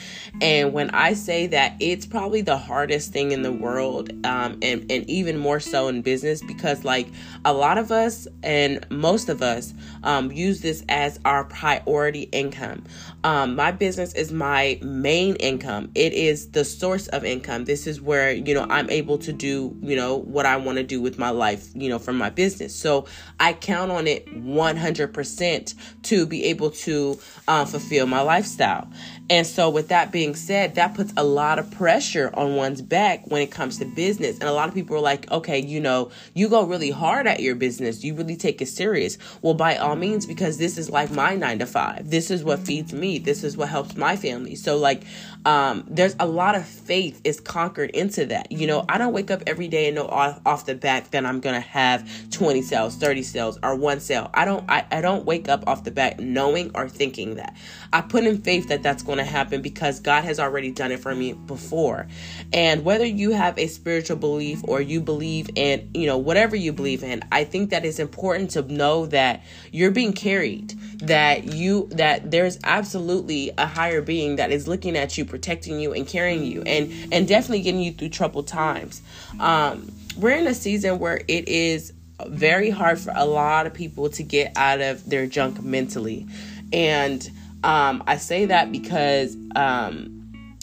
And 0.40 0.73
when 0.73 0.88
I 0.90 1.12
say 1.12 1.47
that, 1.49 1.76
it's 1.78 2.07
probably 2.07 2.40
the 2.40 2.57
hardest 2.57 3.12
thing 3.12 3.33
in 3.33 3.43
the 3.43 3.52
world, 3.52 4.11
um, 4.25 4.59
and, 4.62 4.90
and 4.90 5.09
even 5.11 5.37
more 5.37 5.61
so 5.61 5.88
in 5.88 6.00
business 6.00 6.43
because, 6.43 6.85
like, 6.85 7.09
a 7.45 7.52
lot 7.52 7.76
of 7.76 7.93
us 7.93 8.26
and 8.43 8.87
most 8.90 9.28
of 9.28 9.43
us 9.43 9.75
um, 10.05 10.33
use 10.33 10.62
this 10.62 10.83
as 10.88 11.21
our 11.26 11.45
priority 11.45 12.23
income. 12.33 12.85
Um, 13.23 13.57
my 13.57 13.73
business 13.73 14.14
is 14.14 14.33
my 14.33 14.78
main 14.83 15.37
income, 15.37 15.90
it 15.95 16.14
is 16.14 16.50
the 16.52 16.64
source 16.64 17.09
of 17.09 17.25
income. 17.25 17.66
This 17.66 17.87
is 17.87 18.00
where, 18.00 18.33
you 18.33 18.55
know, 18.55 18.66
I'm 18.71 18.88
able 18.88 19.19
to 19.19 19.35
do, 19.35 19.76
you 19.83 19.97
know, 19.97 20.16
what 20.16 20.47
I 20.47 20.57
want 20.57 20.78
to 20.78 20.85
do 20.85 21.02
with 21.02 21.19
my 21.19 21.31
life, 21.31 21.69
you 21.75 21.90
know, 21.90 21.99
from 21.99 22.16
my 22.16 22.31
business. 22.31 22.75
So 22.75 23.07
I 23.38 23.52
count 23.52 23.90
on 23.90 24.07
it 24.07 24.26
100% 24.26 25.25
percent 25.26 25.75
to 26.04 26.25
be 26.26 26.45
able 26.45 26.71
to 26.71 27.18
uh, 27.49 27.64
fulfill 27.64 28.06
my 28.06 28.21
lifestyle. 28.21 28.88
And 29.28 29.45
so, 29.45 29.71
with 29.71 29.88
that 29.88 30.12
being 30.12 30.37
said, 30.37 30.76
that 30.76 30.95
puts 30.95 31.12
a 31.16 31.25
lot 31.25 31.59
of 31.59 31.68
pressure 31.73 32.30
on 32.35 32.54
one's 32.54 32.80
back 32.80 33.26
when 33.26 33.42
it 33.42 33.50
comes 33.50 33.78
to 33.78 33.85
business. 33.85 34.38
And 34.38 34.49
a 34.49 34.52
lot 34.52 34.68
of 34.68 34.75
people 34.75 34.97
are 34.97 35.00
like, 35.00 35.28
okay, 35.33 35.59
you 35.59 35.80
know, 35.80 36.12
you 36.35 36.49
go 36.49 36.64
really 36.64 36.90
hard 36.90 37.26
at 37.26 37.40
your 37.40 37.56
business, 37.56 38.04
you 38.04 38.14
really 38.14 38.37
take 38.37 38.62
it 38.62 38.66
serious. 38.66 39.18
Well, 39.42 39.54
by 39.54 39.76
all 39.76 39.97
means, 39.97 40.26
because 40.26 40.59
this 40.59 40.78
is 40.78 40.88
like 40.90 41.11
my 41.11 41.35
nine 41.35 41.59
to 41.59 41.66
five, 41.66 42.09
this 42.09 42.30
is 42.30 42.45
what 42.45 42.61
feeds 42.61 42.92
me, 42.92 43.18
this 43.18 43.42
is 43.42 43.56
what 43.56 43.68
helps 43.68 43.97
my 43.97 44.14
family. 44.14 44.54
So, 44.54 44.76
like, 44.76 45.02
um, 45.47 45.85
there's 45.88 46.15
a 46.21 46.26
lot 46.26 46.55
of 46.57 46.67
faith 46.67 47.21
is 47.25 47.41
conquered 47.41 47.91
into 47.91 48.26
that. 48.26 48.53
You 48.53 48.67
know, 48.67 48.85
I 48.88 48.99
don't 48.99 49.15
wake 49.15 49.31
up 49.31 49.43
every 49.47 49.69
day 49.69 49.87
and 49.87 49.95
know 49.95 50.07
off, 50.07 50.41
off 50.45 50.67
the 50.67 50.75
back 50.75 51.12
that 51.12 51.25
I'm 51.25 51.41
gonna 51.41 51.61
have 51.61 52.31
20 52.31 52.61
sales, 52.62 52.97
30 52.97 53.23
sales, 53.23 53.59
or 53.62 53.75
one 53.76 54.00
sale. 54.00 54.31
I 54.35 54.45
don't, 54.45 54.69
I, 54.69 54.85
I 54.91 55.00
don't 55.00 55.25
wake 55.25 55.49
up 55.49 55.67
off 55.67 55.85
the 55.85 55.91
bat 55.91 56.21
knowing 56.21 56.71
or 56.75 56.88
thinking 56.88 57.37
that. 57.37 57.57
I 57.93 58.03
put 58.03 58.25
in 58.25 58.43
faith 58.43 58.69
that 58.69 58.83
that's 58.83 59.03
to 59.05 59.25
happen 59.25 59.62
because 59.62 60.00
God 60.00 60.25
has 60.25 60.41
already 60.41 60.71
done 60.71 60.91
it 60.91 60.99
for 61.00 61.15
me 61.15 61.33
before. 61.33 62.09
And 62.53 62.85
whether 62.85 63.07
you 63.07 63.31
have 63.31 63.57
a 63.59 63.69
spiritual 63.69 64.17
belief 64.17 64.61
or 64.65 64.81
you 64.81 65.00
believe 65.00 65.49
in, 65.55 65.88
you 65.95 66.07
know, 66.07 66.19
whatever 66.19 66.57
you 66.57 66.73
believe 66.73 67.03
in, 67.05 67.23
I 67.31 67.45
think 67.45 67.71
that 67.71 67.85
it's 67.85 67.99
important 67.99 68.50
to 68.50 68.62
know 68.62 69.07
that 69.07 69.45
you're 69.71 69.93
being 69.93 70.12
carried, 70.12 70.75
that 71.00 71.45
you 71.45 71.88
that 71.93 72.31
there's 72.31 72.59
absolutely 72.65 73.53
a 73.57 73.67
higher 73.67 74.03
being 74.03 74.37
that 74.37 74.50
is 74.50 74.67
looking 74.67 74.97
at 74.97 75.17
you, 75.17 75.25
protecting 75.37 75.78
you 75.78 75.93
and 75.93 76.07
carrying 76.07 76.45
you 76.45 76.62
and 76.62 76.90
and 77.12 77.28
definitely 77.28 77.61
getting 77.61 77.83
you 77.83 77.93
through 77.93 78.09
troubled 78.09 78.47
times. 78.47 79.02
Um 79.38 79.93
we're 80.16 80.31
in 80.31 80.47
a 80.47 80.55
season 80.55 80.99
where 80.99 81.21
it 81.28 81.47
is 81.47 81.93
very 82.26 82.71
hard 82.71 82.99
for 82.99 83.12
a 83.14 83.26
lot 83.26 83.66
of 83.66 83.75
people 83.75 84.09
to 84.09 84.23
get 84.23 84.52
out 84.57 84.81
of 84.81 85.09
their 85.09 85.26
junk 85.26 85.62
mentally. 85.62 86.26
And 86.73 87.28
um, 87.62 88.02
I 88.07 88.16
say 88.16 88.47
that 88.47 88.73
because 88.73 89.37
um, 89.55 90.16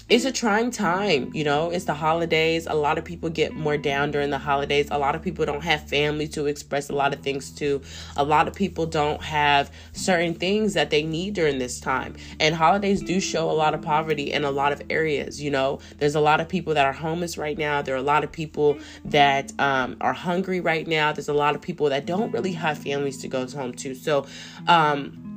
it's 0.10 0.26
a 0.26 0.32
trying 0.32 0.70
time, 0.70 1.32
you 1.34 1.46
know, 1.46 1.70
it's 1.70 1.86
the 1.86 1.94
holidays. 1.94 2.68
A 2.70 2.74
lot 2.74 2.98
of 2.98 3.06
people 3.06 3.30
get 3.30 3.54
more 3.54 3.78
down 3.78 4.12
during 4.12 4.32
the 4.32 4.38
holidays. 4.38 4.90
A 4.92 4.98
lot 4.98 5.16
of 5.16 5.22
people 5.22 5.46
don't 5.46 5.64
have 5.64 5.88
family 5.88 6.28
to 6.30 6.46
express 6.48 6.90
a 6.90 6.94
lot 6.94 7.14
of 7.14 7.22
things 7.22 7.50
to. 7.52 7.82
A 8.18 8.24
lot 8.24 8.50
of 8.50 8.54
people 8.54 8.86
don't 8.86 9.22
have 9.24 9.72
certain 9.94 10.34
things 10.34 10.74
that 10.74 10.90
they 10.90 11.04
need 11.04 11.36
during 11.36 11.58
this 11.58 11.80
time. 11.80 12.16
And 12.40 12.54
holidays 12.54 13.02
do 13.02 13.22
show 13.22 13.50
a 13.50 13.54
lot 13.54 13.74
of 13.74 13.82
poverty 13.82 14.34
in 14.34 14.44
a 14.44 14.52
lot 14.52 14.74
of 14.74 14.82
areas, 14.90 15.42
you 15.42 15.50
know. 15.50 15.80
There's 16.00 16.16
a 16.16 16.22
lot 16.22 16.42
of 16.42 16.50
people 16.50 16.74
that 16.74 16.86
are 16.86 16.94
homeless 16.94 17.38
right 17.38 17.58
now. 17.58 17.82
There 17.82 17.96
are 17.96 18.00
a 18.00 18.02
lot 18.02 18.26
of 18.26 18.32
people 18.32 18.78
that 19.06 19.54
um, 19.58 19.96
are 20.02 20.14
hungry 20.14 20.60
right 20.60 20.86
now. 20.86 21.14
There's 21.14 21.30
a 21.30 21.34
lot 21.34 21.56
of 21.56 21.62
people 21.62 21.90
that 21.90 22.06
don't 22.06 22.32
really 22.32 22.54
have 22.54 22.78
families 22.78 23.20
to 23.20 23.30
go 23.30 23.48
home 23.48 23.74
to. 23.76 23.96
So, 23.96 24.26
um, 24.68 25.33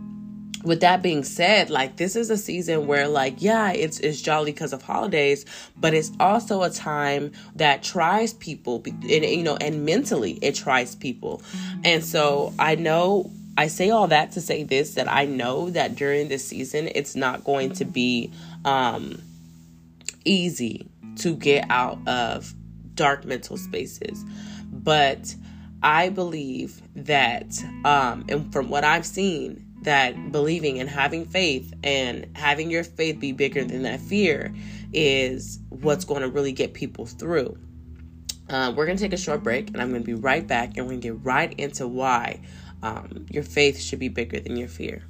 with 0.66 0.80
that 0.80 1.00
being 1.00 1.22
said, 1.22 1.70
like 1.70 1.96
this 1.96 2.16
is 2.16 2.28
a 2.28 2.36
season 2.36 2.88
where 2.88 3.06
like 3.06 3.40
yeah, 3.40 3.70
it's 3.70 4.00
it's 4.00 4.20
jolly 4.20 4.50
because 4.50 4.72
of 4.72 4.82
holidays, 4.82 5.46
but 5.76 5.94
it's 5.94 6.10
also 6.18 6.64
a 6.64 6.70
time 6.70 7.30
that 7.54 7.84
tries 7.84 8.34
people 8.34 8.82
and 8.84 9.24
you 9.24 9.44
know 9.44 9.56
and 9.56 9.86
mentally 9.86 10.32
it 10.42 10.56
tries 10.56 10.96
people. 10.96 11.40
And 11.84 12.04
so 12.04 12.52
I 12.58 12.74
know 12.74 13.30
I 13.56 13.68
say 13.68 13.90
all 13.90 14.08
that 14.08 14.32
to 14.32 14.40
say 14.40 14.64
this 14.64 14.94
that 14.94 15.10
I 15.10 15.24
know 15.24 15.70
that 15.70 15.94
during 15.94 16.26
this 16.28 16.44
season 16.44 16.90
it's 16.94 17.14
not 17.14 17.44
going 17.44 17.72
to 17.74 17.84
be 17.84 18.32
um 18.64 19.22
easy 20.24 20.88
to 21.18 21.36
get 21.36 21.64
out 21.70 21.98
of 22.08 22.52
dark 22.96 23.24
mental 23.24 23.56
spaces. 23.56 24.24
But 24.72 25.32
I 25.80 26.08
believe 26.08 26.82
that 26.96 27.46
um 27.84 28.24
and 28.28 28.52
from 28.52 28.68
what 28.68 28.82
I've 28.82 29.06
seen 29.06 29.65
that 29.86 30.32
believing 30.32 30.80
and 30.80 30.90
having 30.90 31.24
faith 31.24 31.72
and 31.84 32.26
having 32.36 32.70
your 32.70 32.82
faith 32.82 33.20
be 33.20 33.30
bigger 33.30 33.64
than 33.64 33.84
that 33.84 34.00
fear 34.00 34.52
is 34.92 35.60
what's 35.68 36.04
going 36.04 36.22
to 36.22 36.28
really 36.28 36.52
get 36.52 36.74
people 36.74 37.06
through. 37.06 37.56
Uh, 38.50 38.72
we're 38.76 38.84
going 38.84 38.98
to 38.98 39.02
take 39.02 39.12
a 39.12 39.16
short 39.16 39.44
break 39.44 39.68
and 39.68 39.80
I'm 39.80 39.90
going 39.90 40.02
to 40.02 40.06
be 40.06 40.14
right 40.14 40.44
back 40.44 40.76
and 40.76 40.86
we're 40.86 40.92
going 40.92 41.00
to 41.02 41.08
get 41.12 41.24
right 41.24 41.52
into 41.58 41.86
why 41.86 42.40
um, 42.82 43.26
your 43.30 43.44
faith 43.44 43.80
should 43.80 44.00
be 44.00 44.08
bigger 44.08 44.40
than 44.40 44.56
your 44.56 44.68
fear. 44.68 45.04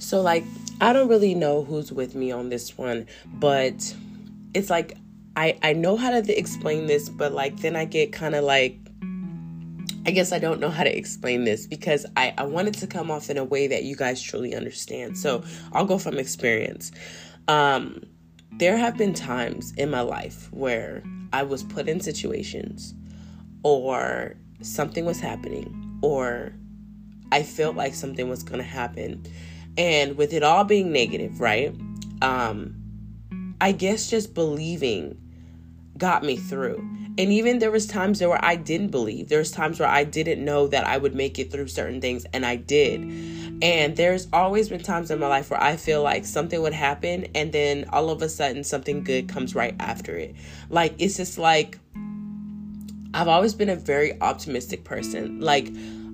So, 0.00 0.20
like, 0.20 0.44
I 0.80 0.92
don't 0.92 1.08
really 1.08 1.34
know 1.36 1.62
who's 1.62 1.92
with 1.92 2.16
me 2.16 2.32
on 2.32 2.48
this 2.48 2.76
one, 2.76 3.06
but 3.32 3.94
it's 4.54 4.70
like 4.70 4.96
I 5.36 5.58
I 5.62 5.72
know 5.72 5.96
how 5.96 6.10
to 6.10 6.38
explain 6.38 6.86
this, 6.86 7.08
but 7.08 7.32
like 7.32 7.58
then 7.60 7.76
I 7.76 7.84
get 7.84 8.12
kind 8.12 8.34
of 8.34 8.44
like 8.44 8.78
I 10.04 10.10
guess 10.10 10.32
I 10.32 10.38
don't 10.38 10.60
know 10.60 10.70
how 10.70 10.82
to 10.82 10.96
explain 10.96 11.44
this 11.44 11.66
because 11.66 12.04
I, 12.16 12.34
I 12.36 12.44
wanted 12.44 12.74
to 12.74 12.88
come 12.88 13.10
off 13.10 13.30
in 13.30 13.38
a 13.38 13.44
way 13.44 13.68
that 13.68 13.84
you 13.84 13.94
guys 13.94 14.20
truly 14.20 14.54
understand. 14.54 15.16
So 15.16 15.44
I'll 15.72 15.86
go 15.86 15.96
from 15.96 16.18
experience. 16.18 16.90
Um, 17.46 18.02
there 18.50 18.76
have 18.76 18.96
been 18.96 19.14
times 19.14 19.72
in 19.76 19.90
my 19.90 20.00
life 20.00 20.48
where 20.52 21.04
I 21.32 21.44
was 21.44 21.62
put 21.62 21.88
in 21.88 22.00
situations 22.00 22.94
or 23.62 24.34
something 24.60 25.04
was 25.04 25.20
happening 25.20 25.98
or 26.02 26.52
I 27.30 27.44
felt 27.44 27.76
like 27.76 27.94
something 27.94 28.28
was 28.28 28.42
going 28.42 28.58
to 28.58 28.68
happen. 28.68 29.24
And 29.78 30.16
with 30.16 30.32
it 30.32 30.42
all 30.42 30.64
being 30.64 30.92
negative, 30.92 31.40
right? 31.40 31.74
Um, 32.20 32.81
I 33.62 33.70
guess 33.70 34.10
just 34.10 34.34
believing 34.34 35.16
got 35.96 36.24
me 36.24 36.36
through. 36.36 36.78
And 37.16 37.32
even 37.32 37.60
there 37.60 37.70
was 37.70 37.86
times 37.86 38.18
there 38.18 38.28
where 38.28 38.44
I 38.44 38.56
didn't 38.56 38.88
believe. 38.88 39.28
There's 39.28 39.52
times 39.52 39.78
where 39.78 39.88
I 39.88 40.02
didn't 40.02 40.44
know 40.44 40.66
that 40.66 40.84
I 40.84 40.98
would 40.98 41.14
make 41.14 41.38
it 41.38 41.52
through 41.52 41.68
certain 41.68 42.00
things 42.00 42.26
and 42.32 42.44
I 42.44 42.56
did. 42.56 43.02
And 43.62 43.96
there's 43.96 44.26
always 44.32 44.68
been 44.68 44.82
times 44.82 45.12
in 45.12 45.20
my 45.20 45.28
life 45.28 45.48
where 45.48 45.62
I 45.62 45.76
feel 45.76 46.02
like 46.02 46.24
something 46.24 46.60
would 46.60 46.72
happen 46.72 47.28
and 47.36 47.52
then 47.52 47.84
all 47.90 48.10
of 48.10 48.20
a 48.20 48.28
sudden 48.28 48.64
something 48.64 49.04
good 49.04 49.28
comes 49.28 49.54
right 49.54 49.76
after 49.78 50.16
it. 50.16 50.34
Like 50.68 50.96
it's 50.98 51.16
just 51.16 51.38
like 51.38 51.78
I've 53.14 53.28
always 53.28 53.54
been 53.54 53.68
a 53.68 53.76
very 53.76 54.20
optimistic 54.20 54.82
person. 54.82 55.40
Like 55.40 55.68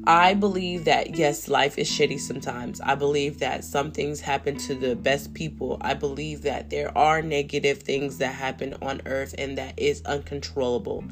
I 0.09 0.33
believe 0.33 0.87
that 0.87 1.17
yes, 1.17 1.49
life 1.49 1.77
is 1.77 1.87
shitty 1.87 2.19
sometimes. 2.19 2.81
I 2.81 2.95
believe 2.95 3.41
that 3.41 3.63
some 3.63 3.93
things 3.93 4.23
happen 4.23 4.57
to 4.61 4.75
the 4.75 4.97
best 4.97 5.35
people. 5.35 5.77
I 5.83 5.93
believe 5.93 6.41
that 6.43 6.71
there 6.71 6.97
are 6.97 7.21
negative 7.21 7.83
things 7.83 8.17
that 8.17 8.35
happen 8.35 8.75
on 8.81 9.03
earth 9.05 9.35
and 9.37 9.59
that 9.59 9.79
is 9.79 10.01
uncontrollable. 10.07 11.05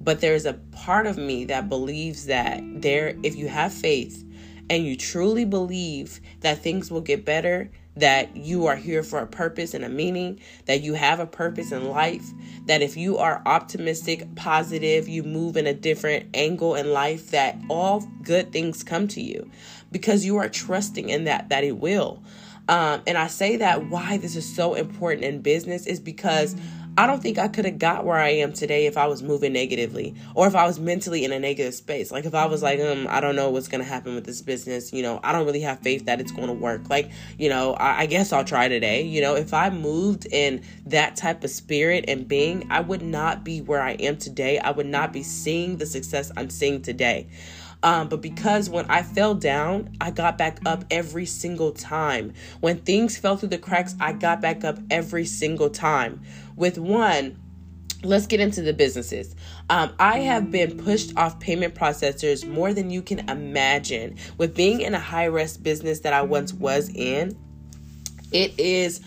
But 0.00 0.20
there's 0.20 0.46
a 0.46 0.52
part 0.52 1.08
of 1.08 1.18
me 1.18 1.46
that 1.46 1.68
believes 1.68 2.26
that 2.26 2.62
there 2.80 3.16
if 3.24 3.34
you 3.34 3.48
have 3.48 3.72
faith 3.72 4.24
and 4.70 4.84
you 4.84 4.96
truly 4.96 5.44
believe 5.44 6.20
that 6.42 6.62
things 6.62 6.88
will 6.88 7.00
get 7.00 7.24
better, 7.24 7.72
that 7.96 8.36
you 8.36 8.66
are 8.66 8.76
here 8.76 9.02
for 9.02 9.20
a 9.20 9.26
purpose 9.26 9.74
and 9.74 9.84
a 9.84 9.88
meaning, 9.88 10.38
that 10.66 10.82
you 10.82 10.94
have 10.94 11.18
a 11.18 11.26
purpose 11.26 11.72
in 11.72 11.88
life, 11.88 12.30
that 12.66 12.82
if 12.82 12.96
you 12.96 13.18
are 13.18 13.42
optimistic, 13.46 14.34
positive, 14.36 15.08
you 15.08 15.22
move 15.22 15.56
in 15.56 15.66
a 15.66 15.74
different 15.74 16.26
angle 16.34 16.74
in 16.74 16.92
life, 16.92 17.30
that 17.30 17.56
all 17.68 18.06
good 18.22 18.52
things 18.52 18.82
come 18.82 19.08
to 19.08 19.22
you 19.22 19.50
because 19.90 20.24
you 20.24 20.36
are 20.36 20.48
trusting 20.48 21.08
in 21.08 21.24
that, 21.24 21.48
that 21.48 21.64
it 21.64 21.78
will. 21.78 22.22
Um, 22.68 23.02
and 23.06 23.16
I 23.16 23.28
say 23.28 23.56
that 23.58 23.88
why 23.88 24.16
this 24.16 24.34
is 24.36 24.54
so 24.54 24.74
important 24.74 25.24
in 25.24 25.40
business 25.40 25.86
is 25.86 26.00
because 26.00 26.56
I 26.98 27.06
don't 27.06 27.22
think 27.22 27.36
I 27.36 27.48
could 27.48 27.66
have 27.66 27.78
got 27.78 28.06
where 28.06 28.16
I 28.16 28.30
am 28.30 28.54
today 28.54 28.86
if 28.86 28.96
I 28.96 29.06
was 29.06 29.22
moving 29.22 29.52
negatively 29.52 30.14
or 30.34 30.46
if 30.46 30.54
I 30.54 30.66
was 30.66 30.80
mentally 30.80 31.26
in 31.26 31.32
a 31.32 31.38
negative 31.38 31.74
space. 31.74 32.10
Like 32.10 32.24
if 32.24 32.34
I 32.34 32.46
was 32.46 32.62
like, 32.62 32.80
um, 32.80 33.06
I 33.10 33.20
don't 33.20 33.36
know 33.36 33.50
what's 33.50 33.68
gonna 33.68 33.84
happen 33.84 34.14
with 34.14 34.24
this 34.24 34.40
business, 34.40 34.94
you 34.94 35.02
know, 35.02 35.20
I 35.22 35.32
don't 35.32 35.44
really 35.44 35.60
have 35.60 35.80
faith 35.80 36.06
that 36.06 36.20
it's 36.20 36.32
gonna 36.32 36.54
work. 36.54 36.88
Like, 36.88 37.10
you 37.38 37.50
know, 37.50 37.74
I, 37.74 38.00
I 38.00 38.06
guess 38.06 38.32
I'll 38.32 38.44
try 38.44 38.68
today. 38.68 39.02
You 39.02 39.20
know, 39.20 39.36
if 39.36 39.52
I 39.52 39.68
moved 39.68 40.26
in 40.32 40.62
that 40.86 41.16
type 41.16 41.44
of 41.44 41.50
spirit 41.50 42.06
and 42.08 42.26
being, 42.26 42.66
I 42.70 42.80
would 42.80 43.02
not 43.02 43.44
be 43.44 43.60
where 43.60 43.82
I 43.82 43.92
am 43.92 44.16
today. 44.16 44.58
I 44.58 44.70
would 44.70 44.86
not 44.86 45.12
be 45.12 45.22
seeing 45.22 45.76
the 45.76 45.86
success 45.86 46.32
I'm 46.34 46.48
seeing 46.48 46.80
today. 46.80 47.28
Um, 47.82 48.08
but 48.08 48.20
because 48.20 48.68
when 48.68 48.86
I 48.90 49.02
fell 49.02 49.34
down, 49.34 49.96
I 50.00 50.10
got 50.10 50.38
back 50.38 50.58
up 50.66 50.84
every 50.90 51.26
single 51.26 51.72
time. 51.72 52.32
When 52.60 52.78
things 52.78 53.16
fell 53.16 53.36
through 53.36 53.50
the 53.50 53.58
cracks, 53.58 53.94
I 54.00 54.12
got 54.12 54.40
back 54.40 54.64
up 54.64 54.78
every 54.90 55.24
single 55.24 55.70
time. 55.70 56.22
With 56.56 56.78
one, 56.78 57.38
let's 58.02 58.26
get 58.26 58.40
into 58.40 58.62
the 58.62 58.72
businesses. 58.72 59.34
Um, 59.70 59.92
I 59.98 60.20
have 60.20 60.50
been 60.50 60.78
pushed 60.78 61.16
off 61.16 61.38
payment 61.40 61.74
processors 61.74 62.46
more 62.48 62.72
than 62.72 62.90
you 62.90 63.02
can 63.02 63.28
imagine. 63.28 64.16
With 64.38 64.54
being 64.54 64.80
in 64.80 64.94
a 64.94 65.00
high 65.00 65.26
risk 65.26 65.62
business 65.62 66.00
that 66.00 66.12
I 66.12 66.22
once 66.22 66.52
was 66.52 66.88
in, 66.94 67.38
it 68.32 68.58
is 68.58 69.00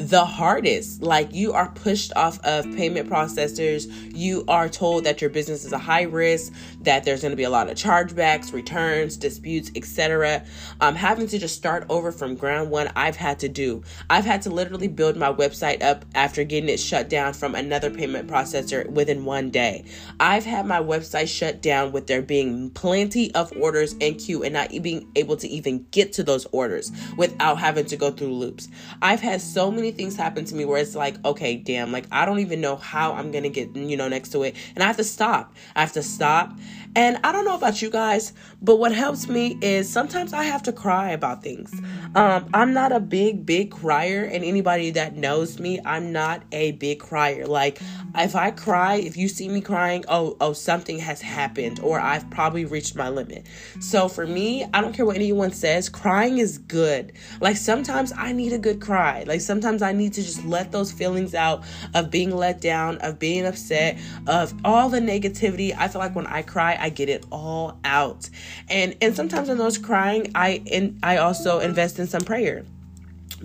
the 0.00 0.24
hardest. 0.24 1.02
Like 1.02 1.34
you 1.34 1.52
are 1.52 1.68
pushed 1.72 2.10
off 2.16 2.40
of 2.42 2.64
payment 2.74 3.10
processors. 3.10 3.86
You 4.16 4.44
are 4.48 4.66
told 4.66 5.04
that 5.04 5.20
your 5.20 5.28
business 5.28 5.66
is 5.66 5.72
a 5.72 5.78
high 5.78 6.02
risk, 6.02 6.54
that 6.80 7.04
there's 7.04 7.20
going 7.20 7.32
to 7.32 7.36
be 7.36 7.44
a 7.44 7.50
lot 7.50 7.68
of 7.68 7.76
chargebacks, 7.76 8.54
returns, 8.54 9.18
disputes, 9.18 9.70
etc. 9.76 10.42
Um, 10.80 10.94
having 10.94 11.26
to 11.26 11.38
just 11.38 11.54
start 11.54 11.84
over 11.90 12.12
from 12.12 12.34
ground 12.34 12.70
one, 12.70 12.90
I've 12.96 13.16
had 13.16 13.40
to 13.40 13.48
do. 13.50 13.82
I've 14.08 14.24
had 14.24 14.40
to 14.42 14.50
literally 14.50 14.88
build 14.88 15.18
my 15.18 15.30
website 15.30 15.82
up 15.82 16.06
after 16.14 16.44
getting 16.44 16.70
it 16.70 16.80
shut 16.80 17.10
down 17.10 17.34
from 17.34 17.54
another 17.54 17.90
payment 17.90 18.26
processor 18.26 18.88
within 18.88 19.26
one 19.26 19.50
day. 19.50 19.84
I've 20.18 20.46
had 20.46 20.64
my 20.64 20.80
website 20.80 21.28
shut 21.28 21.60
down 21.60 21.92
with 21.92 22.06
there 22.06 22.22
being 22.22 22.70
plenty 22.70 23.34
of 23.34 23.52
orders 23.54 23.92
in 23.94 24.14
queue 24.14 24.44
and 24.44 24.54
not 24.54 24.70
being 24.70 25.10
able 25.14 25.36
to 25.36 25.48
even 25.48 25.86
get 25.90 26.14
to 26.14 26.22
those 26.22 26.46
orders 26.52 26.90
without 27.18 27.58
having 27.58 27.84
to 27.84 27.96
go 27.98 28.10
through 28.10 28.32
loops. 28.32 28.68
I've 29.02 29.20
had 29.20 29.42
so 29.42 29.70
many 29.70 29.89
many 29.90 30.04
things 30.04 30.16
happen 30.16 30.44
to 30.44 30.54
me 30.54 30.64
where 30.64 30.80
it's 30.80 30.94
like, 30.94 31.22
okay, 31.24 31.56
damn, 31.56 31.90
like 31.90 32.06
I 32.12 32.24
don't 32.24 32.38
even 32.38 32.60
know 32.60 32.76
how 32.76 33.12
I'm 33.12 33.32
gonna 33.32 33.48
get, 33.48 33.74
you 33.74 33.96
know, 33.96 34.08
next 34.08 34.30
to 34.30 34.42
it. 34.44 34.54
And 34.74 34.84
I 34.84 34.86
have 34.86 34.96
to 34.96 35.04
stop. 35.04 35.54
I 35.74 35.80
have 35.80 35.92
to 35.92 36.02
stop. 36.02 36.52
And 36.96 37.18
I 37.22 37.30
don't 37.30 37.44
know 37.44 37.54
about 37.54 37.82
you 37.82 37.90
guys, 37.90 38.32
but 38.60 38.76
what 38.76 38.92
helps 38.92 39.28
me 39.28 39.56
is 39.60 39.88
sometimes 39.88 40.32
I 40.32 40.42
have 40.44 40.62
to 40.64 40.72
cry 40.72 41.10
about 41.10 41.40
things. 41.40 41.72
Um, 42.16 42.48
I'm 42.52 42.72
not 42.72 42.90
a 42.90 42.98
big, 42.98 43.46
big 43.46 43.70
crier, 43.70 44.24
and 44.24 44.44
anybody 44.44 44.90
that 44.92 45.14
knows 45.16 45.60
me, 45.60 45.80
I'm 45.84 46.10
not 46.10 46.42
a 46.50 46.72
big 46.72 46.98
crier. 46.98 47.46
Like 47.46 47.80
if 48.16 48.34
I 48.34 48.50
cry, 48.50 48.96
if 48.96 49.16
you 49.16 49.28
see 49.28 49.48
me 49.48 49.60
crying, 49.60 50.04
oh, 50.08 50.36
oh, 50.40 50.52
something 50.52 50.98
has 50.98 51.20
happened, 51.20 51.78
or 51.80 52.00
I've 52.00 52.28
probably 52.30 52.64
reached 52.64 52.96
my 52.96 53.08
limit. 53.08 53.46
So 53.80 54.08
for 54.08 54.26
me, 54.26 54.66
I 54.74 54.80
don't 54.80 54.92
care 54.92 55.06
what 55.06 55.16
anyone 55.16 55.52
says, 55.52 55.88
crying 55.88 56.38
is 56.38 56.58
good. 56.58 57.12
Like 57.40 57.56
sometimes 57.56 58.12
I 58.16 58.32
need 58.32 58.52
a 58.52 58.58
good 58.58 58.80
cry. 58.80 59.24
Like 59.28 59.40
sometimes 59.40 59.79
I 59.82 59.92
need 59.92 60.12
to 60.14 60.22
just 60.22 60.44
let 60.44 60.72
those 60.72 60.92
feelings 60.92 61.34
out 61.34 61.64
of 61.94 62.10
being 62.10 62.34
let 62.34 62.60
down, 62.60 62.98
of 62.98 63.18
being 63.18 63.46
upset, 63.46 63.98
of 64.26 64.54
all 64.64 64.88
the 64.88 65.00
negativity. 65.00 65.74
I 65.76 65.88
feel 65.88 66.00
like 66.00 66.14
when 66.14 66.26
I 66.26 66.42
cry, 66.42 66.76
I 66.80 66.90
get 66.90 67.08
it 67.08 67.24
all 67.30 67.78
out. 67.84 68.28
And 68.68 68.96
and 69.00 69.14
sometimes 69.14 69.48
in 69.48 69.58
those 69.58 69.78
crying, 69.78 70.30
I 70.34 70.62
and 70.70 70.98
I 71.02 71.18
also 71.18 71.60
invest 71.60 71.98
in 71.98 72.06
some 72.06 72.22
prayer 72.22 72.64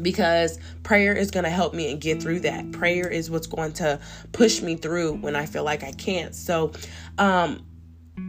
because 0.02 0.60
prayer 0.84 1.14
is 1.14 1.32
going 1.32 1.46
to 1.46 1.50
help 1.50 1.74
me 1.74 1.92
and 1.92 2.02
get 2.02 2.22
through 2.22 2.42
that. 2.42 2.72
Prayer 2.72 3.08
is 3.08 3.32
what's 3.32 3.48
going 3.48 3.74
to 3.74 4.00
push 4.34 4.62
me 4.62 4.76
through 4.76 5.14
when 5.14 5.36
I 5.36 5.46
feel 5.46 5.64
like 5.64 5.84
I 5.84 5.92
can't. 5.94 6.36
So, 6.36 6.72
um 7.18 7.66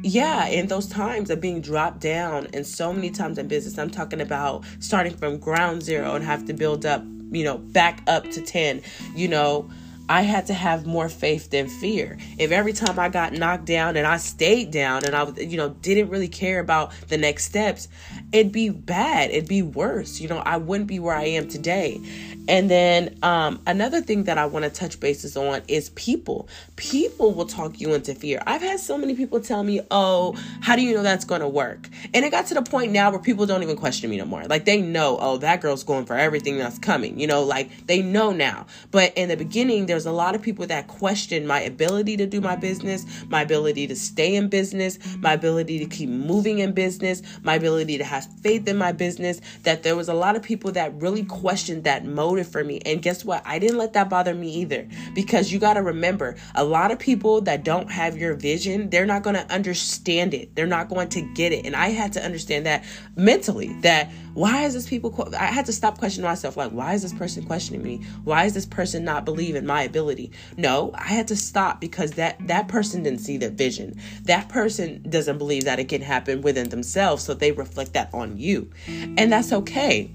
yeah, 0.03 0.49
in 0.49 0.67
those 0.67 0.89
times 0.89 1.31
of 1.31 1.41
being 1.41 1.61
dropped 1.61 2.01
down, 2.01 2.49
and 2.53 2.67
so 2.67 2.93
many 2.93 3.11
times 3.11 3.39
in 3.39 3.47
business, 3.49 3.79
I'm 3.79 3.91
talking 3.91 4.21
about 4.21 4.65
starting 4.81 5.17
from 5.17 5.39
ground 5.39 5.83
zero 5.83 6.15
and 6.15 6.25
have 6.25 6.45
to 6.47 6.53
build 6.53 6.85
up, 6.85 7.03
you 7.31 7.45
know, 7.45 7.59
back 7.59 8.03
up 8.07 8.31
to 8.31 8.41
10, 8.41 8.83
you 9.15 9.29
know, 9.29 9.71
I 10.09 10.23
had 10.23 10.47
to 10.47 10.55
have 10.55 10.87
more 10.87 11.09
faith 11.09 11.51
than 11.51 11.69
fear. 11.69 12.17
If 12.39 12.53
every 12.53 12.73
time 12.73 12.99
I 12.99 13.09
got 13.09 13.33
knocked 13.33 13.65
down 13.65 13.97
and 13.97 14.07
I 14.07 14.19
stayed 14.19 14.71
down 14.71 15.05
and 15.05 15.17
I, 15.17 15.29
you 15.41 15.57
know, 15.57 15.71
didn't 15.71 16.11
really 16.11 16.29
care 16.29 16.61
about 16.61 16.93
the 17.09 17.19
next 17.19 17.45
steps, 17.45 17.89
it'd 18.31 18.53
be 18.53 18.69
bad. 18.69 19.31
It'd 19.31 19.49
be 19.49 19.63
worse. 19.63 20.21
You 20.21 20.29
know, 20.29 20.39
I 20.39 20.59
wouldn't 20.59 20.87
be 20.87 21.01
where 21.01 21.17
I 21.17 21.25
am 21.25 21.49
today. 21.49 22.01
And 22.49 22.71
then 22.71 23.19
um, 23.23 23.61
another 23.67 24.01
thing 24.01 24.25
that 24.25 24.39
I 24.39 24.47
want 24.47 24.65
to 24.65 24.71
touch 24.71 25.01
bases 25.01 25.37
on 25.37 25.63
is 25.69 25.91
people. 25.91 26.49
People 26.77 27.35
will 27.35 27.47
talk 27.47 27.81
you 27.81 27.95
into 27.95 28.15
fear. 28.15 28.43
I've 28.47 28.63
had 28.63 28.81
so 28.81 28.97
many 28.97 29.15
people 29.15 29.41
tell 29.41 29.65
me, 29.65 29.81
"Oh, 29.91 30.37
how 30.61 30.77
do 30.77 30.83
you 30.83 30.95
know 30.95 31.03
that's 31.03 31.25
going 31.25 31.41
to 31.41 31.49
work?" 31.49 31.89
And 32.15 32.25
it 32.25 32.31
got 32.31 32.47
to 32.47 32.55
the 32.55 32.63
point 32.63 32.93
now 32.93 33.11
where 33.11 33.19
people 33.19 33.47
don't 33.47 33.63
even 33.63 33.77
question 33.77 34.11
me 34.11 34.17
no 34.17 34.25
more. 34.25 34.45
Like 34.45 34.65
they 34.65 34.81
know, 34.81 35.19
"Oh, 35.21 35.39
that 35.39 35.61
girl's 35.61 35.85
going 35.85 36.07
for 36.07 36.17
everything 36.17 36.59
that's 36.59 36.79
coming." 36.79 37.19
You 37.19 37.27
know, 37.27 37.43
like 37.43 37.87
they 37.87 38.03
know 38.03 38.31
now. 38.31 38.67
But 38.91 39.13
in 39.17 39.29
the 39.29 39.37
beginning, 39.37 39.87
there's 39.87 40.07
a 40.07 40.13
lot 40.13 40.35
of 40.35 40.43
people 40.43 40.67
that 40.67 40.89
question 40.89 41.47
my 41.47 41.61
ability 41.61 42.17
to 42.19 42.27
do 42.27 42.41
my 42.41 42.57
business, 42.57 43.05
my 43.29 43.43
ability 43.43 43.87
to 43.89 43.97
stay 43.97 44.35
in 44.35 44.49
business, 44.49 44.99
my 45.19 45.33
ability 45.33 45.79
to 45.81 45.87
keep 45.87 46.09
moving 46.09 46.59
in 46.61 46.73
business, 46.73 47.23
my 47.43 47.55
ability 47.55 47.99
to 47.99 48.05
have 48.05 48.27
faith 48.43 48.69
in 48.69 48.77
my 48.77 48.93
business. 48.93 49.41
That 49.65 49.83
there 49.83 49.97
was 49.97 50.09
a 50.09 50.15
lot 50.15 50.37
of 50.37 50.43
people 50.43 50.73
that 50.73 50.95
really 51.01 51.25
questioned 51.25 51.85
that 51.85 52.05
mode 52.05 52.36
motive 52.37 52.53
for 52.53 52.63
me. 52.63 52.81
And 52.85 53.01
guess 53.01 53.25
what? 53.25 53.43
I 53.45 53.59
didn't 53.59 53.79
let 53.79 53.95
that 53.95 54.11
bother 54.11 54.35
me 54.35 54.53
either 54.57 54.87
because 55.15 55.51
you 55.53 55.59
got 55.59 55.75
to 55.75 55.83
remember 55.83 56.37
a 56.55 56.65
lot 56.65 56.91
of 56.91 56.99
people 56.99 57.41
that 57.43 57.65
don't 57.65 57.91
have 57.91 58.17
your 58.17 58.35
vision, 58.35 58.91
they're 58.91 59.07
not 59.07 59.23
going 59.23 59.37
to 59.37 59.53
understand 59.53 60.35
it. 60.35 60.55
They're 60.55 60.67
not 60.67 60.89
going 60.89 61.09
to 61.11 61.23
get 61.23 61.53
it. 61.53 61.65
And 61.65 61.75
I 61.75 61.89
had 61.89 62.13
to 62.15 62.25
understand 62.25 62.67
that 62.67 62.85
mentally 63.17 63.73
that 63.81 64.11
why 64.35 64.65
is 64.65 64.75
this 64.75 64.87
people 64.87 65.33
I 65.39 65.47
had 65.47 65.65
to 65.67 65.73
stop 65.73 65.99
questioning 65.99 66.29
myself 66.29 66.59
like 66.59 66.71
why 66.71 66.93
is 66.93 67.03
this 67.03 67.15
person 67.15 67.47
questioning 67.47 67.83
me? 67.83 68.05
Why 68.25 68.45
is 68.45 68.53
this 68.53 68.67
person 68.67 69.05
not 69.05 69.25
believing 69.25 69.65
my 69.65 69.83
ability? 69.83 70.33
No, 70.59 70.93
I 70.95 71.09
had 71.09 71.29
to 71.29 71.37
stop 71.37 71.81
because 71.81 72.13
that 72.13 72.47
that 72.49 72.69
person 72.69 73.03
didn't 73.03 73.21
see 73.21 73.39
the 73.39 73.49
vision. 73.49 73.99
That 74.25 74.49
person 74.51 75.03
doesn't 75.09 75.39
believe 75.39 75.65
that 75.65 75.79
it 75.79 75.89
can 75.89 76.03
happen 76.03 76.43
within 76.43 76.69
themselves, 76.69 77.25
so 77.25 77.33
they 77.33 77.53
reflect 77.53 77.95
that 77.95 78.13
on 78.13 78.37
you. 78.37 78.71
And 78.87 79.33
that's 79.33 79.53
okay 79.53 80.11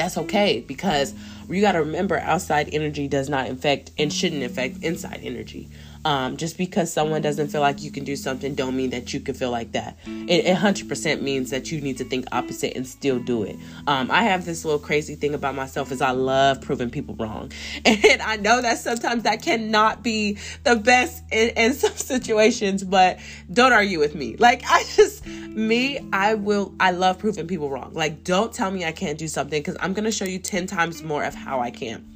that's 0.00 0.16
okay 0.16 0.60
because 0.66 1.14
you 1.48 1.60
got 1.60 1.72
to 1.72 1.80
remember 1.80 2.18
outside 2.18 2.70
energy 2.72 3.06
does 3.06 3.28
not 3.28 3.46
infect 3.48 3.90
and 3.98 4.10
shouldn't 4.10 4.42
affect 4.42 4.82
inside 4.82 5.20
energy. 5.22 5.68
Um, 6.04 6.36
just 6.36 6.56
because 6.56 6.92
someone 6.92 7.20
doesn't 7.20 7.48
feel 7.48 7.60
like 7.60 7.82
you 7.82 7.90
can 7.90 8.04
do 8.04 8.16
something, 8.16 8.54
don't 8.54 8.76
mean 8.76 8.90
that 8.90 9.12
you 9.12 9.20
can 9.20 9.34
feel 9.34 9.50
like 9.50 9.72
that. 9.72 9.98
It, 10.06 10.46
100% 10.56 11.20
means 11.20 11.50
that 11.50 11.70
you 11.70 11.80
need 11.80 11.98
to 11.98 12.04
think 12.04 12.26
opposite 12.32 12.74
and 12.74 12.86
still 12.86 13.18
do 13.18 13.42
it. 13.42 13.56
Um, 13.86 14.10
I 14.10 14.22
have 14.22 14.46
this 14.46 14.64
little 14.64 14.80
crazy 14.80 15.14
thing 15.14 15.34
about 15.34 15.54
myself 15.54 15.92
is 15.92 16.00
I 16.00 16.12
love 16.12 16.62
proving 16.62 16.90
people 16.90 17.14
wrong, 17.16 17.52
and 17.84 18.22
I 18.22 18.36
know 18.36 18.62
that 18.62 18.78
sometimes 18.78 19.24
that 19.24 19.42
cannot 19.42 20.02
be 20.02 20.38
the 20.64 20.76
best 20.76 21.22
in, 21.30 21.50
in 21.50 21.74
some 21.74 21.92
situations. 21.96 22.82
But 22.82 23.18
don't 23.52 23.72
argue 23.72 23.98
with 23.98 24.14
me. 24.14 24.36
Like 24.36 24.62
I 24.66 24.84
just 24.96 25.26
me, 25.26 26.00
I 26.12 26.34
will. 26.34 26.74
I 26.80 26.92
love 26.92 27.18
proving 27.18 27.46
people 27.46 27.70
wrong. 27.70 27.92
Like 27.92 28.24
don't 28.24 28.52
tell 28.52 28.70
me 28.70 28.84
I 28.84 28.92
can't 28.92 29.18
do 29.18 29.28
something 29.28 29.60
because 29.60 29.76
I'm 29.80 29.92
gonna 29.92 30.12
show 30.12 30.24
you 30.24 30.38
ten 30.38 30.66
times 30.66 31.02
more 31.02 31.24
of 31.24 31.34
how 31.34 31.60
I 31.60 31.70
can. 31.70 32.09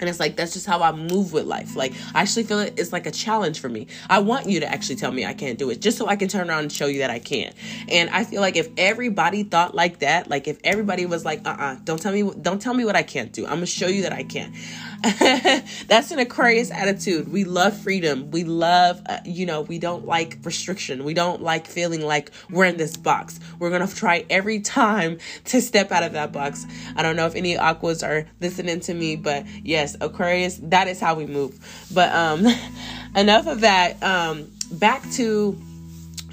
And 0.00 0.08
it's 0.10 0.20
like 0.20 0.36
that's 0.36 0.52
just 0.52 0.66
how 0.66 0.82
I 0.82 0.92
move 0.92 1.32
with 1.32 1.46
life. 1.46 1.74
Like 1.74 1.92
I 2.14 2.22
actually 2.22 2.44
feel 2.44 2.58
it 2.58 2.78
is 2.78 2.92
like 2.92 3.06
a 3.06 3.10
challenge 3.10 3.60
for 3.60 3.68
me. 3.68 3.86
I 4.10 4.18
want 4.18 4.46
you 4.46 4.60
to 4.60 4.66
actually 4.66 4.96
tell 4.96 5.10
me 5.10 5.24
I 5.24 5.34
can't 5.34 5.58
do 5.58 5.70
it 5.70 5.80
just 5.80 5.96
so 5.96 6.06
I 6.06 6.16
can 6.16 6.28
turn 6.28 6.50
around 6.50 6.64
and 6.64 6.72
show 6.72 6.86
you 6.86 6.98
that 6.98 7.10
I 7.10 7.18
can. 7.18 7.54
And 7.88 8.10
I 8.10 8.24
feel 8.24 8.40
like 8.40 8.56
if 8.56 8.68
everybody 8.76 9.42
thought 9.42 9.74
like 9.74 10.00
that, 10.00 10.28
like 10.28 10.48
if 10.48 10.58
everybody 10.64 11.06
was 11.06 11.24
like, 11.24 11.46
"Uh-uh, 11.46 11.76
don't 11.84 12.00
tell 12.00 12.12
me 12.12 12.30
don't 12.42 12.60
tell 12.60 12.74
me 12.74 12.84
what 12.84 12.96
I 12.96 13.02
can't 13.02 13.32
do. 13.32 13.46
I'm 13.46 13.60
to 13.60 13.66
show 13.66 13.86
you 13.86 14.02
that 14.02 14.12
I 14.12 14.22
can." 14.22 14.52
That's 15.86 16.10
an 16.10 16.18
Aquarius 16.18 16.70
attitude. 16.70 17.30
We 17.30 17.44
love 17.44 17.76
freedom. 17.76 18.30
We 18.30 18.44
love, 18.44 19.02
uh, 19.06 19.18
you 19.24 19.44
know, 19.44 19.60
we 19.60 19.78
don't 19.78 20.06
like 20.06 20.38
restriction. 20.42 21.04
We 21.04 21.14
don't 21.14 21.42
like 21.42 21.66
feeling 21.66 22.02
like 22.02 22.30
we're 22.50 22.64
in 22.64 22.76
this 22.76 22.96
box. 22.96 23.38
We're 23.58 23.70
going 23.70 23.86
to 23.86 23.94
try 23.94 24.24
every 24.30 24.60
time 24.60 25.18
to 25.46 25.60
step 25.60 25.92
out 25.92 26.02
of 26.02 26.12
that 26.12 26.32
box. 26.32 26.66
I 26.96 27.02
don't 27.02 27.16
know 27.16 27.26
if 27.26 27.34
any 27.34 27.56
Aquas 27.56 28.02
are 28.02 28.26
listening 28.40 28.80
to 28.80 28.94
me, 28.94 29.16
but 29.16 29.44
yes, 29.62 29.96
Aquarius, 30.00 30.58
that 30.64 30.88
is 30.88 31.00
how 31.00 31.14
we 31.14 31.26
move. 31.26 31.58
But 31.92 32.12
um 32.12 32.46
enough 33.16 33.46
of 33.46 33.60
that. 33.60 34.02
Um 34.02 34.50
back 34.72 35.08
to 35.12 35.60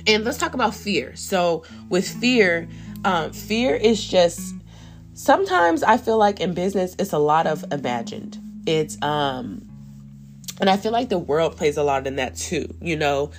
and 0.08 0.24
let's 0.24 0.38
talk 0.38 0.54
about 0.54 0.74
fear. 0.74 1.16
So 1.16 1.64
with 1.90 2.08
fear, 2.08 2.68
um 3.04 3.32
fear 3.32 3.76
is 3.76 4.04
just 4.04 4.56
sometimes 5.14 5.84
I 5.84 5.98
feel 5.98 6.18
like 6.18 6.40
in 6.40 6.54
business 6.54 6.96
it's 6.98 7.14
a 7.14 7.20
lot 7.20 7.46
of 7.46 7.64
imagined 7.72 8.40
it's 8.66 9.02
um 9.02 9.68
and 10.60 10.70
I 10.70 10.78
feel 10.78 10.92
like 10.92 11.10
the 11.10 11.20
world 11.20 11.58
plays 11.58 11.78
a 11.78 11.84
lot 11.84 12.06
in 12.08 12.18
that 12.18 12.36
too. 12.36 12.74
You 12.80 12.96
know, 12.96 13.32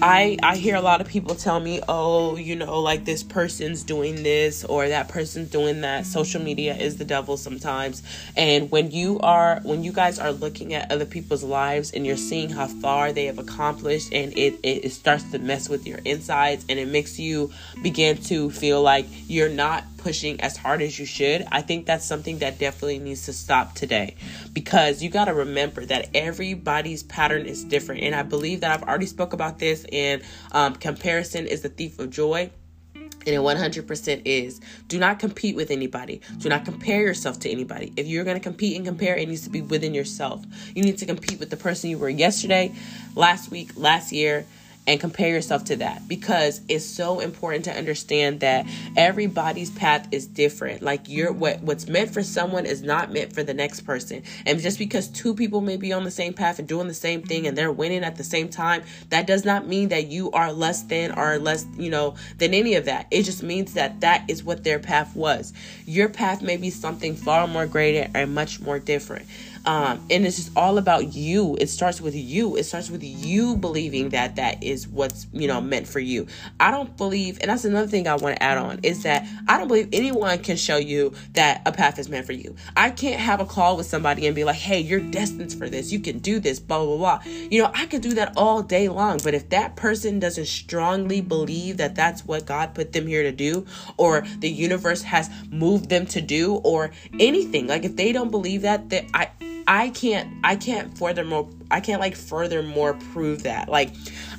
I 0.00 0.38
I 0.42 0.56
hear 0.56 0.76
a 0.76 0.80
lot 0.80 1.00
of 1.00 1.08
people 1.08 1.34
tell 1.34 1.60
me, 1.60 1.80
"Oh, 1.88 2.36
you 2.36 2.56
know, 2.56 2.80
like 2.80 3.04
this 3.04 3.22
person's 3.22 3.82
doing 3.82 4.22
this 4.22 4.64
or 4.64 4.88
that 4.88 5.08
person's 5.08 5.50
doing 5.50 5.82
that." 5.82 6.06
Social 6.06 6.40
media 6.40 6.74
is 6.74 6.96
the 6.96 7.04
devil 7.04 7.36
sometimes. 7.36 8.02
And 8.36 8.70
when 8.70 8.90
you 8.90 9.18
are 9.20 9.60
when 9.62 9.84
you 9.84 9.92
guys 9.92 10.18
are 10.18 10.32
looking 10.32 10.74
at 10.74 10.90
other 10.90 11.04
people's 11.04 11.42
lives 11.42 11.92
and 11.92 12.06
you're 12.06 12.16
seeing 12.16 12.50
how 12.50 12.66
far 12.66 13.12
they 13.12 13.26
have 13.26 13.38
accomplished 13.38 14.12
and 14.12 14.32
it 14.36 14.58
it, 14.62 14.84
it 14.86 14.92
starts 14.92 15.24
to 15.32 15.38
mess 15.38 15.68
with 15.68 15.86
your 15.86 15.98
insides 16.04 16.64
and 16.68 16.78
it 16.78 16.88
makes 16.88 17.18
you 17.18 17.50
begin 17.82 18.16
to 18.16 18.50
feel 18.50 18.80
like 18.80 19.06
you're 19.28 19.48
not 19.48 19.84
pushing 20.04 20.38
as 20.42 20.58
hard 20.58 20.82
as 20.82 20.98
you 20.98 21.06
should, 21.06 21.46
I 21.50 21.62
think 21.62 21.86
that's 21.86 22.04
something 22.04 22.40
that 22.40 22.58
definitely 22.58 22.98
needs 22.98 23.24
to 23.24 23.32
stop 23.32 23.74
today 23.74 24.16
because 24.52 25.02
you 25.02 25.08
got 25.08 25.24
to 25.24 25.34
remember 25.34 25.86
that 25.86 26.10
everybody's 26.12 27.02
pattern 27.02 27.46
is 27.46 27.64
different. 27.64 28.02
And 28.02 28.14
I 28.14 28.22
believe 28.22 28.60
that 28.60 28.70
I've 28.70 28.86
already 28.86 29.06
spoke 29.06 29.32
about 29.32 29.58
this 29.58 29.86
and 29.90 30.22
um, 30.52 30.74
comparison 30.76 31.46
is 31.46 31.62
the 31.62 31.70
thief 31.70 31.98
of 31.98 32.10
joy. 32.10 32.50
And 32.94 33.34
it 33.34 33.38
100% 33.38 34.22
is. 34.26 34.60
Do 34.88 34.98
not 34.98 35.18
compete 35.18 35.56
with 35.56 35.70
anybody. 35.70 36.20
Do 36.36 36.50
not 36.50 36.66
compare 36.66 37.00
yourself 37.00 37.40
to 37.40 37.50
anybody. 37.50 37.90
If 37.96 38.06
you're 38.06 38.24
going 38.24 38.36
to 38.36 38.42
compete 38.42 38.76
and 38.76 38.84
compare, 38.84 39.16
it 39.16 39.26
needs 39.26 39.44
to 39.44 39.50
be 39.50 39.62
within 39.62 39.94
yourself. 39.94 40.44
You 40.74 40.82
need 40.82 40.98
to 40.98 41.06
compete 41.06 41.40
with 41.40 41.48
the 41.48 41.56
person 41.56 41.88
you 41.88 41.96
were 41.96 42.10
yesterday, 42.10 42.74
last 43.14 43.50
week, 43.50 43.70
last 43.76 44.12
year, 44.12 44.44
and 44.86 45.00
compare 45.00 45.30
yourself 45.30 45.64
to 45.64 45.76
that 45.76 46.06
because 46.08 46.60
it's 46.68 46.84
so 46.84 47.20
important 47.20 47.64
to 47.64 47.72
understand 47.72 48.40
that 48.40 48.66
everybody's 48.96 49.70
path 49.70 50.06
is 50.12 50.26
different. 50.26 50.82
Like 50.82 51.08
you're 51.08 51.32
what 51.32 51.62
what's 51.62 51.88
meant 51.88 52.12
for 52.12 52.22
someone 52.22 52.66
is 52.66 52.82
not 52.82 53.10
meant 53.10 53.32
for 53.32 53.42
the 53.42 53.54
next 53.54 53.82
person. 53.82 54.22
And 54.44 54.60
just 54.60 54.78
because 54.78 55.08
two 55.08 55.34
people 55.34 55.60
may 55.60 55.76
be 55.76 55.92
on 55.92 56.04
the 56.04 56.10
same 56.10 56.34
path 56.34 56.58
and 56.58 56.68
doing 56.68 56.88
the 56.88 56.94
same 56.94 57.22
thing 57.22 57.46
and 57.46 57.56
they're 57.56 57.72
winning 57.72 58.04
at 58.04 58.16
the 58.16 58.24
same 58.24 58.48
time 58.48 58.82
that 59.08 59.26
does 59.26 59.44
not 59.44 59.66
mean 59.66 59.88
that 59.88 60.08
you 60.08 60.30
are 60.32 60.52
less 60.52 60.82
than 60.82 61.12
or 61.12 61.38
less 61.38 61.64
you 61.76 61.90
know 61.90 62.14
than 62.38 62.52
any 62.52 62.74
of 62.74 62.84
that. 62.84 63.06
It 63.10 63.22
just 63.22 63.42
means 63.42 63.74
that 63.74 64.00
that 64.00 64.24
is 64.28 64.44
what 64.44 64.64
their 64.64 64.78
path 64.78 65.16
was. 65.16 65.54
Your 65.86 66.08
path 66.10 66.42
may 66.42 66.58
be 66.58 66.70
something 66.70 67.16
far 67.16 67.46
more 67.46 67.66
greater 67.66 68.10
and 68.14 68.34
much 68.34 68.60
more 68.60 68.78
different 68.78 69.26
Um, 69.66 70.04
and 70.10 70.26
it's 70.26 70.36
just 70.36 70.50
all 70.56 70.78
about 70.78 71.14
you. 71.14 71.56
It 71.58 71.68
starts 71.68 72.00
with 72.00 72.14
you. 72.14 72.56
It 72.56 72.64
starts 72.64 72.90
with 72.90 73.02
you 73.02 73.56
believing 73.56 74.10
that 74.10 74.36
that 74.36 74.62
is 74.62 74.86
what's, 74.86 75.26
you 75.32 75.48
know, 75.48 75.60
meant 75.60 75.88
for 75.88 76.00
you. 76.00 76.26
I 76.60 76.70
don't 76.70 76.94
believe, 76.96 77.38
and 77.40 77.50
that's 77.50 77.64
another 77.64 77.86
thing 77.86 78.06
I 78.06 78.16
want 78.16 78.36
to 78.36 78.42
add 78.42 78.58
on, 78.58 78.80
is 78.82 79.04
that 79.04 79.26
I 79.48 79.56
don't 79.56 79.68
believe 79.68 79.88
anyone 79.92 80.38
can 80.40 80.56
show 80.56 80.76
you 80.76 81.14
that 81.32 81.62
a 81.64 81.72
path 81.72 81.98
is 81.98 82.08
meant 82.08 82.26
for 82.26 82.32
you. 82.32 82.56
I 82.76 82.90
can't 82.90 83.20
have 83.20 83.40
a 83.40 83.46
call 83.46 83.76
with 83.76 83.86
somebody 83.86 84.26
and 84.26 84.34
be 84.34 84.44
like, 84.44 84.56
hey, 84.56 84.80
you're 84.80 85.00
destined 85.00 85.54
for 85.54 85.68
this. 85.68 85.90
You 85.90 86.00
can 86.00 86.18
do 86.18 86.40
this, 86.40 86.60
blah, 86.60 86.84
blah, 86.84 86.96
blah. 86.96 87.22
You 87.24 87.62
know, 87.62 87.70
I 87.74 87.86
can 87.86 88.00
do 88.00 88.14
that 88.14 88.34
all 88.36 88.62
day 88.62 88.88
long. 88.88 89.20
But 89.24 89.34
if 89.34 89.48
that 89.50 89.76
person 89.76 90.18
doesn't 90.18 90.46
strongly 90.46 91.20
believe 91.22 91.78
that 91.78 91.94
that's 91.94 92.24
what 92.24 92.44
God 92.44 92.74
put 92.74 92.92
them 92.92 93.06
here 93.06 93.22
to 93.22 93.32
do, 93.32 93.66
or 93.96 94.26
the 94.40 94.50
universe 94.50 95.02
has 95.02 95.30
moved 95.50 95.88
them 95.88 96.06
to 96.06 96.20
do, 96.20 96.56
or 96.56 96.90
anything, 97.18 97.66
like 97.66 97.84
if 97.84 97.96
they 97.96 98.12
don't 98.12 98.30
believe 98.30 98.62
that, 98.62 98.90
that 98.90 99.04
I, 99.14 99.30
I 99.66 99.90
can't, 99.90 100.32
I 100.44 100.56
can't 100.56 100.96
furthermore, 100.96 101.48
I 101.70 101.80
can't 101.80 102.00
like 102.00 102.16
furthermore 102.16 102.94
prove 102.94 103.44
that. 103.44 103.68
Like, 103.68 103.90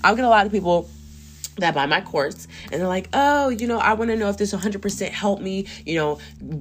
I'll 0.04 0.16
get 0.16 0.26
a 0.26 0.30
lot 0.30 0.46
of 0.46 0.52
people 0.52 0.90
that 1.58 1.74
buy 1.74 1.86
my 1.86 2.02
course 2.02 2.48
and 2.72 2.82
they're 2.82 2.88
like, 2.88 3.10
oh, 3.14 3.50
you 3.50 3.68
know, 3.68 3.80
I 3.80 3.94
want 3.94 4.12
to 4.12 4.18
know 4.18 4.30
if 4.30 4.38
this 4.38 4.54
100% 4.54 5.10
help 5.10 5.40
me, 5.40 5.68
you 5.86 5.96
know, 5.96 6.20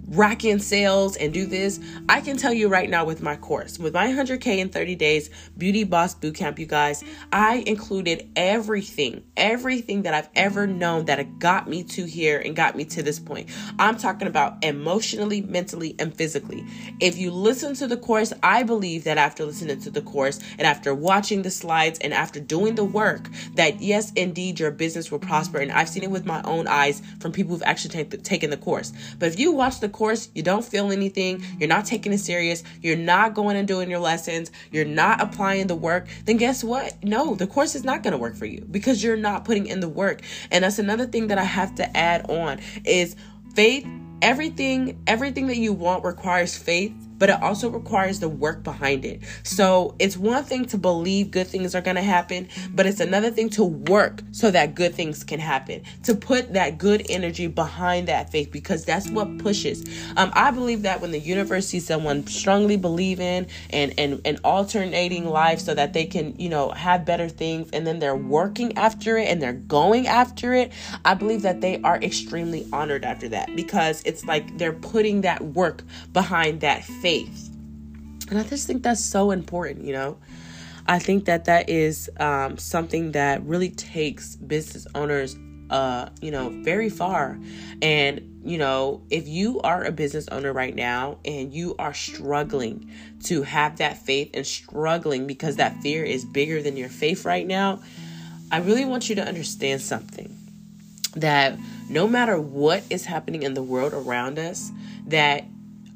rack 0.09 0.45
in 0.45 0.61
sales 0.61 1.17
and 1.17 1.33
do 1.33 1.47
this. 1.47 1.81
I 2.09 2.21
can 2.21 2.37
tell 2.37 2.53
you 2.53 2.69
right 2.69 2.89
now 2.89 3.05
with 3.05 3.23
my 3.23 3.37
course, 3.37 3.79
with 3.79 3.95
my 3.95 4.07
100K 4.09 4.59
in 4.59 4.69
30 4.69 4.95
days 4.95 5.31
Beauty 5.59 5.85
Boss 5.85 6.15
Bootcamp, 6.15 6.59
you 6.59 6.67
guys, 6.67 7.03
I 7.33 7.65
included 7.67 8.31
everything, 8.37 9.25
everything 9.37 10.03
that 10.03 10.15
I've 10.15 10.29
ever 10.37 10.67
known 10.67 11.07
that 11.07 11.39
got 11.39 11.69
me 11.69 11.83
to 11.85 12.05
here 12.05 12.39
and 12.39 12.55
got 12.55 12.77
me 12.77 12.85
to 12.87 13.03
this 13.03 13.19
point. 13.19 13.51
I'm 13.79 13.97
talking 13.97 14.29
about 14.29 14.65
emotionally, 14.65 15.41
mentally, 15.41 15.97
and 15.99 16.15
physically. 16.15 16.65
If 17.01 17.19
you 17.19 17.31
listen 17.31 17.75
to 17.75 17.87
the 17.87 17.97
course, 17.97 18.33
I 18.43 18.63
believe 18.63 19.05
that 19.05 19.19
after 19.19 19.45
listening 19.45 19.81
to 19.81 19.91
the 19.91 20.03
course 20.03 20.39
and 20.59 20.63
after 20.63 20.95
watching 20.95 21.43
the 21.43 21.51
slides 21.51 21.99
and 22.01 22.15
after 22.15 22.39
doing 22.39 22.75
the 22.75 22.85
work, 22.85 23.29
that 23.55 23.81
yes, 23.81 24.13
indeed, 24.13 24.61
your 24.61 24.71
business 24.71 24.84
will 25.11 25.19
prosper. 25.19 25.59
And 25.59 25.73
I've 25.73 25.89
seen 25.89 26.03
it 26.03 26.11
with 26.11 26.27
my 26.27 26.43
own 26.43 26.67
eyes 26.67 27.03
from 27.21 27.33
people 27.33 27.53
who've 27.53 27.63
actually 27.63 27.91
take, 27.91 28.23
taken 28.23 28.51
the 28.51 28.57
course. 28.57 28.93
But 29.19 29.29
if 29.29 29.39
you 29.39 29.53
watch 29.53 29.81
the 29.81 29.89
course, 29.89 30.29
you 30.35 30.43
don't 30.43 30.65
feel 30.65 30.93
anything, 30.93 31.43
you're 31.59 31.69
not 31.69 31.87
taking 31.87 32.13
it 32.13 32.19
serious, 32.19 32.63
you're 32.83 32.97
not 32.97 33.35
going 33.35 33.57
and 33.57 33.67
doing 33.67 33.91
your 33.91 33.99
lessons, 33.99 34.51
you're 34.71 34.85
not 34.85 35.21
applying 35.21 35.67
the 35.67 35.75
work, 35.75 36.07
then 36.27 36.37
guess 36.37 36.63
what? 36.63 37.03
No, 37.03 37.35
the 37.35 37.47
course 37.47 37.75
is 37.75 37.85
not 37.85 38.03
going 38.03 38.13
to 38.13 38.19
work 38.19 38.37
for 38.37 38.47
you 38.47 38.67
because 38.71 39.03
you're 39.03 39.17
not 39.17 39.45
putting 39.45 39.67
in 39.67 39.81
the 39.81 39.89
work. 39.89 40.21
And 40.51 40.65
that's 40.65 40.79
another 40.79 41.07
thing 41.07 41.29
that 41.29 41.39
I 41.39 41.45
have 41.45 41.75
to 41.77 41.97
add 41.97 42.29
on 42.31 42.61
is 42.85 43.17
faith 43.55 43.87
everything 44.23 45.03
everything 45.07 45.49
that 45.49 45.59
you 45.59 45.73
want 45.73 46.03
requires 46.03 46.57
faith 46.57 46.95
but 47.19 47.29
it 47.31 47.43
also 47.43 47.69
requires 47.71 48.21
the 48.21 48.29
work 48.29 48.63
behind 48.63 49.05
it. 49.05 49.23
So 49.43 49.95
it's 49.99 50.17
one 50.17 50.45
thing 50.45 50.65
to 50.67 50.79
believe 50.79 51.31
good 51.31 51.47
things 51.47 51.75
are 51.75 51.81
going 51.81 51.97
to 51.97 52.03
happen, 52.03 52.49
but 52.75 52.87
it's 52.87 53.01
another 53.01 53.31
thing 53.31 53.49
to 53.51 53.65
work 53.65 54.23
so 54.33 54.51
that 54.51 54.75
good 54.75 54.95
things 54.95 55.25
can 55.25 55.41
happen, 55.41 55.83
to 56.05 56.15
put 56.15 56.53
that 56.55 56.79
good 56.79 57.07
energy 57.09 57.47
behind 57.47 58.09
that 58.09 58.31
faith 58.31 58.51
because 58.51 58.85
that's 58.85 59.09
what 59.11 59.39
pushes. 59.39 59.85
Um, 60.17 60.33
I 60.35 60.51
believe 60.51 60.83
that 60.83 61.01
when 61.01 61.13
the 61.13 61.19
universe 61.19 61.69
sees 61.69 61.87
someone 61.87 62.27
strongly 62.27 62.77
believe 62.77 63.21
in 63.21 63.47
and, 63.71 63.95
and, 63.99 64.21
and 64.25 64.39
alternating 64.45 65.27
life 65.27 65.61
so 65.61 65.75
that 65.75 65.93
they 65.93 66.07
can, 66.07 66.39
you 66.39 66.49
know, 66.49 66.71
have 66.71 67.05
better 67.05 67.29
things 67.29 67.71
and 67.73 67.87
then 67.87 67.99
they're 67.99 68.17
working 68.17 68.77
after 68.77 69.17
it 69.19 69.29
and 69.29 69.41
they're 69.41 69.53
going 69.53 70.07
after 70.07 70.55
it, 70.55 70.73
I 71.05 71.15
believe 71.15 71.43
that 71.43 71.61
they 71.61 71.81
are 71.83 71.97
extremely 72.03 72.67
honored 72.73 73.05
after 73.05 73.29
that 73.31 73.55
because 73.55 74.03
it's 74.05 74.25
like 74.25 74.59
they're 74.59 74.73
putting 74.73 75.21
that 75.23 75.43
work 75.43 75.83
behind 76.13 76.61
that 76.61 76.85
faith 76.85 77.04
faith. 77.05 77.51
And 78.31 78.39
I 78.39 78.45
just 78.45 78.67
think 78.67 78.83
that's 78.83 79.05
so 79.05 79.31
important, 79.31 79.85
you 79.85 79.93
know? 79.93 80.17
I 80.87 80.99
think 80.99 81.27
that 81.27 81.45
that 81.45 81.69
is 81.69 82.09
um, 82.19 82.57
something 82.57 83.13
that 83.13 83.45
really 83.45 83.69
takes 83.69 84.37
business 84.37 84.87
owners, 84.95 85.37
uh, 85.69 86.09
you 86.23 86.31
know, 86.31 86.49
very 86.63 86.89
far. 86.89 87.39
And, 87.83 88.41
you 88.43 88.57
know, 88.57 89.03
if 89.11 89.29
you 89.29 89.61
are 89.61 89.85
a 89.85 89.93
business 89.93 90.29
owner 90.29 90.55
right 90.55 90.75
now 90.75 91.19
and 91.27 91.53
you 91.53 91.77
are 91.79 91.93
struggling 91.93 92.91
to 93.25 93.43
have 93.43 93.77
that 93.77 93.99
faith 93.99 94.31
and 94.33 94.47
struggling 94.47 95.27
because 95.27 95.57
that 95.57 95.77
fear 95.83 96.05
is 96.05 96.25
bigger 96.25 96.63
than 96.63 96.75
your 96.75 96.89
faith 96.89 97.27
right 97.27 97.47
now, 97.47 97.83
I 98.51 98.61
really 98.61 98.87
want 98.87 99.11
you 99.11 99.15
to 99.17 99.23
understand 99.23 99.83
something 99.83 100.35
that 101.17 101.59
no 101.91 102.09
matter 102.09 102.41
what 102.41 102.83
is 102.89 103.05
happening 103.05 103.43
in 103.43 103.53
the 103.53 103.63
world 103.63 103.93
around 103.93 104.39
us, 104.39 104.73
that 105.09 105.45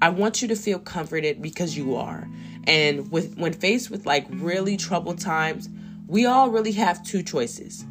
I 0.01 0.11
want 0.11 0.43
you 0.43 0.49
to 0.49 0.57
feel 0.57 0.79
comforted 0.79 1.43
because 1.43 1.77
you 1.77 1.97
are. 1.97 2.29
And 2.65 3.11
with 3.11 3.37
when 3.37 3.53
faced 3.53 3.91
with 3.91 4.07
like 4.07 4.27
really 4.31 4.77
troubled 4.77 5.19
times, 5.19 5.69
we 6.07 6.27
all 6.27 6.51
really 6.51 6.73
have 6.73 7.03
two 7.03 7.23
choices. 7.23 7.85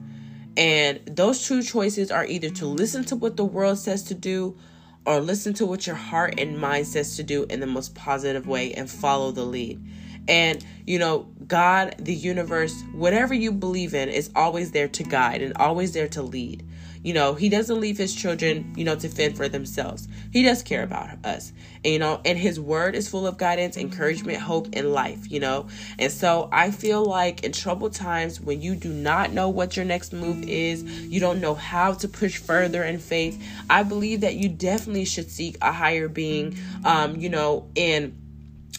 And 0.55 0.99
those 1.05 1.45
two 1.45 1.61
choices 1.61 2.09
are 2.09 2.25
either 2.25 2.49
to 2.49 2.65
listen 2.65 3.03
to 3.05 3.15
what 3.15 3.37
the 3.37 3.45
world 3.45 3.77
says 3.77 4.03
to 4.03 4.13
do 4.13 4.57
or 5.05 5.19
listen 5.19 5.53
to 5.55 5.65
what 5.65 5.85
your 5.85 5.95
heart 5.95 6.39
and 6.39 6.59
mind 6.59 6.87
says 6.87 7.15
to 7.17 7.23
do 7.23 7.45
in 7.45 7.59
the 7.59 7.67
most 7.67 7.95
positive 7.95 8.47
way 8.47 8.73
and 8.73 8.89
follow 8.89 9.31
the 9.31 9.43
lead. 9.43 9.81
And, 10.27 10.65
you 10.85 10.99
know, 10.99 11.27
God, 11.47 11.95
the 11.99 12.13
universe, 12.13 12.83
whatever 12.93 13.33
you 13.33 13.51
believe 13.51 13.93
in, 13.93 14.09
is 14.09 14.29
always 14.35 14.71
there 14.71 14.89
to 14.89 15.03
guide 15.03 15.41
and 15.41 15.55
always 15.55 15.93
there 15.93 16.09
to 16.09 16.21
lead. 16.21 16.66
You 17.07 17.13
know, 17.13 17.35
he 17.35 17.47
doesn't 17.47 17.79
leave 17.79 17.97
his 17.97 18.13
children, 18.13 18.73
you 18.75 18.83
know, 18.83 18.97
to 18.97 19.07
fend 19.07 19.37
for 19.37 19.47
themselves. 19.47 20.09
He 20.33 20.43
does 20.43 20.61
care 20.61 20.83
about 20.83 21.25
us. 21.25 21.53
And, 21.85 21.93
you 21.93 21.99
know, 21.99 22.19
and 22.25 22.37
his 22.37 22.59
word 22.59 22.95
is 22.95 23.07
full 23.07 23.25
of 23.25 23.37
guidance, 23.37 23.77
encouragement, 23.77 24.39
hope, 24.39 24.67
and 24.73 24.91
life, 24.91 25.31
you 25.31 25.39
know. 25.39 25.69
And 25.99 26.11
so 26.11 26.49
I 26.51 26.69
feel 26.69 27.05
like 27.05 27.45
in 27.45 27.53
troubled 27.53 27.93
times 27.93 28.41
when 28.41 28.61
you 28.61 28.75
do 28.75 28.91
not 28.91 29.31
know 29.31 29.47
what 29.47 29.77
your 29.77 29.85
next 29.85 30.11
move 30.11 30.43
is, 30.49 30.83
you 30.83 31.21
don't 31.21 31.39
know 31.39 31.55
how 31.55 31.93
to 31.93 32.09
push 32.09 32.39
further 32.39 32.83
in 32.83 32.99
faith, 32.99 33.41
I 33.69 33.83
believe 33.83 34.19
that 34.19 34.35
you 34.35 34.49
definitely 34.49 35.05
should 35.05 35.31
seek 35.31 35.55
a 35.61 35.71
higher 35.71 36.09
being, 36.09 36.57
um, 36.83 37.15
you 37.15 37.29
know, 37.29 37.69
in 37.75 38.17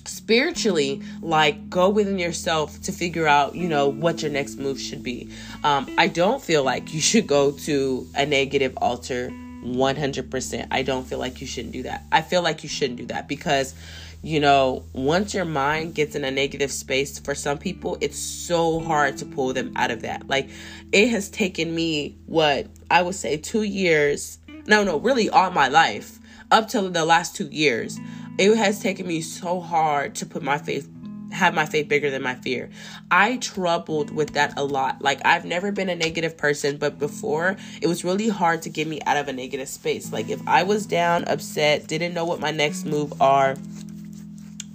spiritually 0.09 1.03
like 1.21 1.69
go 1.71 1.89
within 1.89 2.19
yourself 2.19 2.81
to 2.83 2.93
figure 2.93 3.27
out 3.27 3.55
you 3.55 3.69
know 3.69 3.89
what 3.89 4.23
your 4.23 4.31
next 4.31 4.57
move 4.57 4.81
should 4.81 5.03
be. 5.03 5.31
Um, 5.65 5.87
i 5.99 6.09
don't 6.09 6.43
feel 6.43 6.65
like 6.65 6.95
you 6.95 7.01
should 7.01 7.27
go 7.27 7.53
to 7.53 8.07
a 8.15 8.27
negative 8.27 8.77
altar 8.79 9.31
100% 9.65 10.69
i 10.71 10.83
don't 10.83 11.07
feel 11.07 11.19
like 11.19 11.41
you 11.41 11.47
shouldn't 11.47 11.73
do 11.73 11.83
that. 11.83 12.05
I 12.13 12.23
feel 12.23 12.43
like 12.43 12.63
you 12.63 12.69
shouldn't 12.69 12.99
do 12.99 13.07
that 13.07 13.29
because 13.29 13.75
you 14.23 14.41
know 14.41 14.85
once 14.93 15.35
your 15.35 15.45
mind 15.45 15.95
gets 15.95 16.15
in 16.17 16.25
a 16.25 16.31
negative 16.31 16.73
space 16.73 17.19
for 17.19 17.35
some 17.35 17.59
people 17.59 17.99
it's 18.01 18.19
so 18.19 18.81
hard 18.81 19.17
to 19.19 19.27
pull 19.27 19.53
them 19.53 19.73
out 19.77 19.91
of 19.91 20.03
that. 20.03 20.29
Like 20.29 20.49
it 20.93 21.09
has 21.09 21.29
taken 21.29 21.75
me 21.75 22.17
what 22.27 22.67
i 22.91 23.03
would 23.03 23.15
say 23.15 23.37
two 23.37 23.63
years 23.63 24.39
no 24.67 24.85
no 24.85 24.99
really 24.99 25.29
all 25.29 25.51
my 25.51 25.69
life 25.69 26.19
up 26.51 26.69
till 26.69 26.89
the 26.91 27.05
last 27.05 27.37
two 27.37 27.49
years 27.49 27.99
it 28.39 28.57
has 28.57 28.81
taken 28.81 29.07
me 29.07 29.21
so 29.21 29.61
hard 29.61 30.15
to 30.17 30.27
put 30.27 30.43
my 30.43 30.59
faith 30.59 30.89
have 31.31 31.55
my 31.55 31.67
faith 31.67 31.89
bigger 31.89 32.11
than 32.11 32.23
my 32.23 32.35
fear. 32.37 32.71
I 33.11 33.37
troubled 33.37 34.11
with 34.11 34.33
that 34.33 34.55
a 34.57 34.65
lot. 34.65 35.03
Like 35.03 35.21
I've 35.27 35.45
never 35.45 35.71
been 35.71 35.91
a 35.91 35.95
negative 35.95 36.39
person, 36.39 36.79
but 36.79 36.99
before 36.99 37.57
it 37.83 37.87
was 37.87 38.05
really 38.05 38.29
hard 38.29 38.63
to 38.63 38.71
get 38.71 38.89
me 38.89 39.01
out 39.07 39.19
of 39.19 39.29
a 39.29 39.33
negative 39.33 39.69
space. 39.69 40.13
Like 40.13 40.31
if 40.31 40.41
I 40.47 40.63
was 40.63 40.87
down, 40.87 41.25
upset, 41.25 41.87
didn't 41.87 42.15
know 42.15 42.25
what 42.25 42.41
my 42.41 42.51
next 42.51 42.87
move 42.87 43.13
are, 43.21 43.57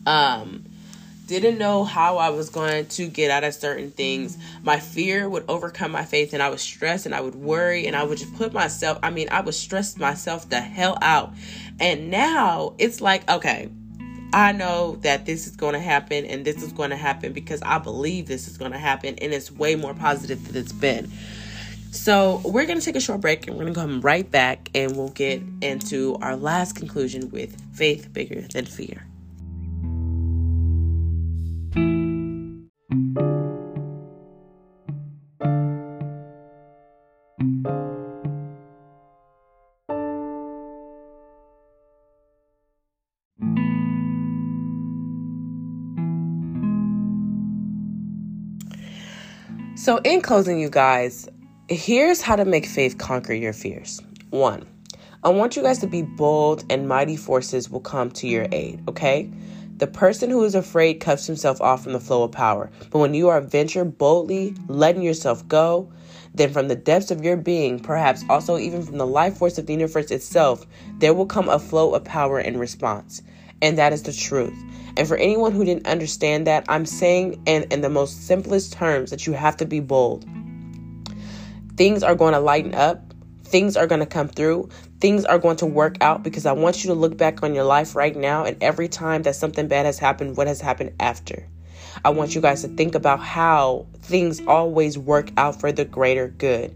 um 0.06 0.64
didn't 1.28 1.58
know 1.58 1.84
how 1.84 2.18
I 2.18 2.30
was 2.30 2.50
going 2.50 2.88
to 2.88 3.08
get 3.08 3.32
out 3.32 3.44
of 3.44 3.54
certain 3.54 3.92
things. 3.92 4.38
My 4.62 4.80
fear 4.80 5.30
would 5.30 5.46
overcome 5.48 5.92
my 5.92 6.04
faith, 6.04 6.34
and 6.34 6.44
I 6.44 6.50
was 6.50 6.62
stressed 6.62 7.06
and 7.06 7.16
I 7.16 7.22
would 7.22 7.36
worry, 7.36 7.88
and 7.88 7.96
I 7.96 8.04
would 8.04 8.18
just 8.18 8.36
put 8.36 8.54
myself, 8.54 9.00
I 9.02 9.10
mean, 9.10 9.30
I 9.32 9.42
would 9.42 9.56
stress 9.56 9.98
myself 9.98 10.50
the 10.50 10.60
hell 10.60 10.98
out. 11.02 11.34
And 11.80 12.12
now 12.12 12.76
it's 12.78 13.02
like, 13.02 13.30
okay, 13.30 13.70
I 14.34 14.52
know 14.52 14.98
that 15.02 15.26
this 15.26 15.48
is 15.48 15.56
going 15.56 15.74
to 15.74 15.80
happen 15.80 16.26
and 16.26 16.44
this 16.44 16.64
is 16.64 16.74
going 16.74 16.90
to 16.90 16.96
happen 16.96 17.34
because 17.34 17.62
I 17.62 17.78
believe 17.78 18.26
this 18.26 18.48
is 18.48 18.58
going 18.58 18.72
to 18.72 18.80
happen 18.80 19.16
and 19.20 19.32
it's 19.32 19.52
way 19.52 19.76
more 19.76 19.94
positive 19.94 20.48
than 20.48 20.62
it's 20.62 20.72
been. 20.72 21.12
So, 21.92 22.42
we're 22.44 22.66
going 22.66 22.80
to 22.80 22.84
take 22.84 22.96
a 22.96 23.00
short 23.00 23.22
break 23.22 23.48
and 23.48 23.56
we're 23.56 23.66
going 23.66 23.76
to 23.76 23.80
come 23.80 24.02
right 24.02 24.30
back 24.30 24.72
and 24.74 24.98
we'll 24.98 25.10
get 25.10 25.44
into 25.62 26.18
our 26.24 26.36
last 26.36 26.74
conclusion 26.74 27.30
with 27.30 27.56
faith 27.76 28.12
bigger 28.12 28.42
than 28.42 28.66
fear. 28.66 29.06
So, 32.94 33.00
in 50.04 50.22
closing, 50.22 50.60
you 50.60 50.70
guys, 50.70 51.28
here's 51.68 52.22
how 52.22 52.36
to 52.36 52.46
make 52.46 52.68
faith 52.68 53.00
conquer 53.00 53.34
your 53.34 53.54
fears. 53.54 54.00
One, 54.30 54.68
I 55.24 55.30
want 55.30 55.56
you 55.56 55.64
guys 55.64 55.80
to 55.80 55.88
be 55.88 56.04
bold 56.04 56.64
and 56.70 56.88
mighty 56.88 57.18
forces 57.18 57.72
will 57.72 57.80
come 57.80 58.12
to 58.12 58.28
your 58.28 58.46
aid, 58.52 58.84
okay? 58.88 59.32
The 59.78 59.88
person 59.88 60.30
who 60.30 60.44
is 60.44 60.54
afraid 60.54 61.00
cuts 61.00 61.26
himself 61.26 61.60
off 61.60 61.84
from 61.84 61.94
the 61.94 62.00
flow 62.00 62.24
of 62.24 62.32
power. 62.32 62.70
But 62.92 63.00
when 63.00 63.14
you 63.14 63.30
are 63.30 63.42
venture 63.42 63.84
boldly, 63.84 64.56
letting 64.68 65.02
yourself 65.02 65.48
go, 65.48 65.92
then 66.36 66.54
from 66.54 66.68
the 66.68 66.76
depths 66.76 67.10
of 67.12 67.24
your 67.24 67.38
being, 67.38 67.80
perhaps 67.80 68.24
also 68.30 68.58
even 68.58 68.84
from 68.84 68.98
the 68.98 69.08
life 69.08 69.38
force 69.38 69.58
of 69.58 69.66
the 69.66 69.74
universe 69.74 70.12
itself, 70.12 70.66
there 71.00 71.14
will 71.14 71.26
come 71.26 71.50
a 71.50 71.58
flow 71.58 71.94
of 71.94 72.04
power 72.04 72.40
in 72.40 72.58
response. 72.58 73.24
And 73.62 73.78
that 73.78 73.94
is 73.94 74.04
the 74.04 74.14
truth. 74.14 74.58
And 74.96 75.08
for 75.08 75.18
anyone 75.18 75.54
who 75.54 75.66
didn't 75.66 75.88
understand 75.88 76.46
that, 76.48 76.66
I'm 76.70 76.86
saying 76.86 77.42
in, 77.46 77.64
in 77.72 77.82
the 77.82 77.90
most 77.90 78.28
simplest 78.28 78.74
terms 78.74 79.10
that 79.10 79.26
you 79.26 79.34
have 79.34 79.58
to 79.58 79.66
be 79.66 79.80
bold. 79.80 80.26
Things 81.78 82.04
are 82.04 82.16
going 82.16 82.34
to 82.34 82.40
lighten 82.40 82.76
up, 82.76 83.14
things 83.44 83.76
are 83.76 83.88
going 83.88 84.02
to 84.02 84.06
come 84.06 84.28
through, 84.28 84.70
things 85.04 85.26
are 85.26 85.38
going 85.38 85.58
to 85.58 85.66
work 85.66 85.98
out 86.00 86.24
because 86.24 86.46
I 86.46 86.54
want 86.54 86.82
you 86.82 86.88
to 86.88 86.94
look 86.94 87.18
back 87.18 87.44
on 87.44 87.54
your 87.54 87.66
life 87.66 87.94
right 87.94 88.16
now 88.16 88.46
and 88.46 88.56
every 88.64 88.88
time 88.88 89.24
that 89.24 89.36
something 89.36 89.68
bad 89.68 89.86
has 89.86 90.00
happened, 90.00 90.38
what 90.38 90.48
has 90.48 90.62
happened 90.62 90.94
after. 90.98 91.46
I 92.06 92.12
want 92.12 92.34
you 92.34 92.40
guys 92.40 92.62
to 92.62 92.70
think 92.70 92.96
about 92.96 93.20
how 93.20 93.86
things 94.00 94.42
always 94.48 94.98
work 94.98 95.30
out 95.36 95.60
for 95.60 95.74
the 95.74 95.84
greater 95.84 96.30
good. 96.30 96.74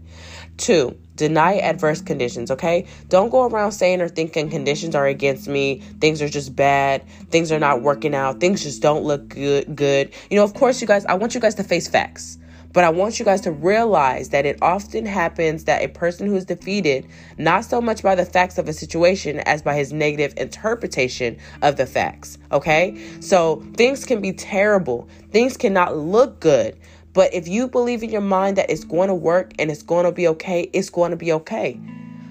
Two, 0.58 0.94
deny 1.16 1.56
adverse 1.56 2.02
conditions, 2.02 2.50
okay? 2.50 2.86
Don't 3.08 3.30
go 3.30 3.46
around 3.46 3.72
saying 3.72 4.02
or 4.02 4.10
thinking 4.10 4.50
conditions 4.50 4.94
are 4.94 5.06
against 5.06 5.48
me, 5.48 5.80
things 5.98 6.20
are 6.20 6.28
just 6.28 6.54
bad, 6.54 7.08
things 7.30 7.50
are 7.50 7.58
not 7.58 7.80
working 7.80 8.14
out, 8.14 8.40
things 8.40 8.62
just 8.62 8.82
don't 8.82 9.04
look 9.04 9.26
good 9.30 9.74
good. 9.74 10.12
You 10.30 10.36
know, 10.36 10.44
of 10.44 10.52
course 10.52 10.82
you 10.82 10.86
guys 10.86 11.06
I 11.06 11.14
want 11.14 11.34
you 11.34 11.40
guys 11.40 11.54
to 11.54 11.64
face 11.64 11.88
facts. 11.88 12.36
But 12.78 12.84
I 12.84 12.90
want 12.90 13.18
you 13.18 13.24
guys 13.24 13.40
to 13.40 13.50
realize 13.50 14.28
that 14.28 14.46
it 14.46 14.56
often 14.62 15.04
happens 15.04 15.64
that 15.64 15.82
a 15.82 15.88
person 15.88 16.28
who 16.28 16.36
is 16.36 16.44
defeated, 16.44 17.08
not 17.36 17.64
so 17.64 17.80
much 17.80 18.04
by 18.04 18.14
the 18.14 18.24
facts 18.24 18.56
of 18.56 18.68
a 18.68 18.72
situation 18.72 19.40
as 19.40 19.62
by 19.62 19.74
his 19.74 19.92
negative 19.92 20.32
interpretation 20.36 21.38
of 21.62 21.76
the 21.76 21.86
facts. 21.86 22.38
Okay? 22.52 22.96
So 23.18 23.66
things 23.74 24.04
can 24.04 24.20
be 24.20 24.32
terrible, 24.32 25.08
things 25.32 25.56
cannot 25.56 25.96
look 25.96 26.38
good. 26.38 26.78
But 27.14 27.34
if 27.34 27.48
you 27.48 27.66
believe 27.66 28.04
in 28.04 28.10
your 28.10 28.20
mind 28.20 28.56
that 28.58 28.70
it's 28.70 28.84
going 28.84 29.08
to 29.08 29.14
work 29.16 29.54
and 29.58 29.72
it's 29.72 29.82
going 29.82 30.04
to 30.04 30.12
be 30.12 30.28
okay, 30.28 30.70
it's 30.72 30.88
going 30.88 31.10
to 31.10 31.16
be 31.16 31.32
okay. 31.32 31.80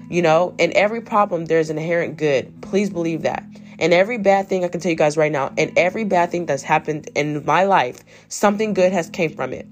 You 0.08 0.22
know, 0.22 0.54
in 0.56 0.74
every 0.74 1.02
problem, 1.02 1.44
there's 1.44 1.68
inherent 1.68 2.16
good. 2.16 2.62
Please 2.62 2.88
believe 2.88 3.20
that. 3.20 3.44
And 3.78 3.92
every 3.92 4.16
bad 4.16 4.48
thing 4.48 4.64
I 4.64 4.68
can 4.68 4.80
tell 4.80 4.92
you 4.92 4.96
guys 4.96 5.18
right 5.18 5.30
now, 5.30 5.52
and 5.58 5.76
every 5.76 6.04
bad 6.04 6.30
thing 6.30 6.46
that's 6.46 6.62
happened 6.62 7.10
in 7.14 7.44
my 7.44 7.64
life, 7.64 8.02
something 8.28 8.72
good 8.72 8.92
has 8.92 9.10
came 9.10 9.36
from 9.36 9.52
it 9.52 9.68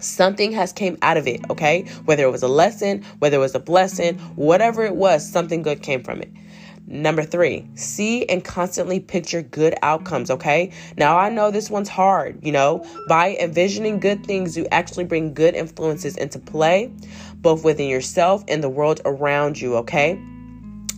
something 0.00 0.52
has 0.52 0.72
came 0.72 0.96
out 1.02 1.16
of 1.16 1.26
it 1.26 1.40
okay 1.50 1.82
whether 2.04 2.24
it 2.24 2.30
was 2.30 2.42
a 2.42 2.48
lesson 2.48 3.02
whether 3.18 3.36
it 3.36 3.40
was 3.40 3.54
a 3.54 3.60
blessing 3.60 4.18
whatever 4.36 4.84
it 4.84 4.96
was 4.96 5.28
something 5.28 5.62
good 5.62 5.82
came 5.82 6.02
from 6.02 6.20
it 6.20 6.30
Number 6.92 7.22
three, 7.22 7.68
see 7.76 8.26
and 8.28 8.44
constantly 8.44 8.98
picture 8.98 9.42
good 9.42 9.76
outcomes, 9.80 10.28
okay? 10.28 10.72
Now, 10.96 11.16
I 11.16 11.30
know 11.30 11.52
this 11.52 11.70
one's 11.70 11.88
hard, 11.88 12.44
you 12.44 12.50
know. 12.50 12.84
By 13.06 13.36
envisioning 13.36 14.00
good 14.00 14.26
things, 14.26 14.56
you 14.56 14.66
actually 14.72 15.04
bring 15.04 15.32
good 15.32 15.54
influences 15.54 16.16
into 16.16 16.40
play, 16.40 16.92
both 17.36 17.62
within 17.62 17.88
yourself 17.88 18.42
and 18.48 18.60
the 18.60 18.68
world 18.68 19.00
around 19.04 19.60
you, 19.60 19.76
okay? 19.76 20.20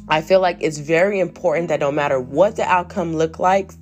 I 0.09 0.23
feel 0.23 0.41
like 0.41 0.57
it's 0.61 0.79
very 0.79 1.21
important 1.21 1.69
that 1.69 1.81
no 1.81 1.93
matter 1.93 2.19
what 2.19 2.57
the 2.57 2.65
outcome 2.65 3.15
look 3.15 3.39
like, 3.39 3.73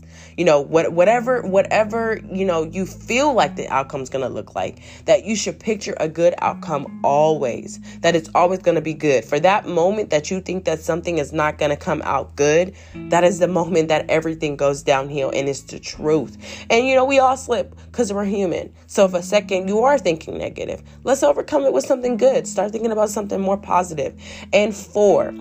you 0.41 0.47
know 0.47 0.59
what 0.59 0.95
whatever 0.95 1.43
whatever 1.43 2.19
you 2.33 2.47
know 2.47 2.63
you 2.63 2.87
feel 2.87 3.35
like 3.35 3.57
the 3.57 3.69
outcome's 3.69 4.09
going 4.09 4.27
to 4.27 4.33
look 4.33 4.55
like 4.55 4.79
that 5.05 5.27
you 5.27 5.37
should 5.37 5.61
picture 5.61 5.95
a 6.01 6.09
good 6.09 6.33
outcome 6.39 6.99
always 7.05 7.79
that 8.01 8.17
it's 8.17 8.31
always 8.35 8.59
going 8.61 8.75
to 8.75 8.81
be 8.81 8.95
good. 8.95 9.23
For 9.23 9.39
that 9.41 9.69
moment 9.69 10.09
that 10.09 10.31
you 10.31 10.41
think 10.41 10.65
that 10.65 10.81
something 10.81 11.19
is 11.19 11.31
not 11.31 11.59
going 11.59 11.69
to 11.69 11.77
come 11.77 12.01
out 12.07 12.37
good 12.37 12.75
that 13.11 13.23
is 13.23 13.39
the 13.39 13.49
moment 13.49 13.89
that 13.89 14.09
everything 14.09 14.57
goes 14.57 14.83
downhill 14.83 15.29
and 15.29 15.47
it's 15.47 15.61
the 15.61 15.79
truth. 15.79 16.39
And 16.71 16.87
you 16.87 16.95
know 16.95 17.05
we 17.05 17.19
all 17.19 17.37
slip 17.37 17.77
because 17.91 18.11
we're 18.11 18.25
human. 18.25 18.73
So 18.87 19.05
if 19.05 19.13
a 19.13 19.23
second 19.23 19.69
you 19.69 19.81
are 19.81 19.99
thinking 19.99 20.39
negative 20.39 20.83
let's 21.05 21.23
overcome 21.23 21.65
it 21.65 21.75
with 21.75 21.85
something 21.85 22.17
good. 22.17 22.47
Start 22.47 22.73
thinking 22.73 22.93
about 22.93 23.11
something 23.11 23.43
more 23.43 23.59
positive. 23.59 24.19
And 24.55 24.75
four 24.75 25.35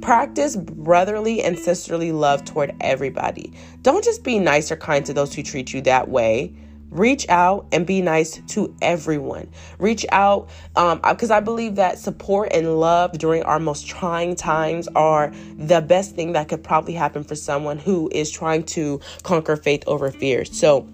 Practice 0.00 0.56
brotherly 0.56 1.42
and 1.42 1.58
sisterly 1.58 2.12
love 2.12 2.44
toward 2.44 2.74
everybody. 2.80 3.52
Don't 3.82 4.04
just 4.04 4.22
be 4.22 4.38
nice 4.38 4.70
or 4.70 4.76
kind 4.76 5.04
to 5.06 5.14
those 5.14 5.34
who 5.34 5.42
treat 5.42 5.72
you 5.72 5.80
that 5.82 6.08
way. 6.08 6.52
Reach 6.90 7.28
out 7.28 7.66
and 7.72 7.84
be 7.84 8.00
nice 8.00 8.40
to 8.48 8.74
everyone. 8.80 9.48
Reach 9.78 10.06
out 10.12 10.48
because 10.74 11.30
um, 11.30 11.36
I 11.36 11.40
believe 11.40 11.74
that 11.74 11.98
support 11.98 12.52
and 12.52 12.78
love 12.78 13.18
during 13.18 13.42
our 13.42 13.58
most 13.58 13.86
trying 13.86 14.36
times 14.36 14.88
are 14.94 15.32
the 15.58 15.80
best 15.80 16.14
thing 16.14 16.32
that 16.32 16.48
could 16.48 16.62
probably 16.62 16.94
happen 16.94 17.24
for 17.24 17.34
someone 17.34 17.78
who 17.78 18.08
is 18.12 18.30
trying 18.30 18.62
to 18.64 19.00
conquer 19.24 19.56
faith 19.56 19.82
over 19.86 20.10
fear. 20.10 20.44
So, 20.44 20.88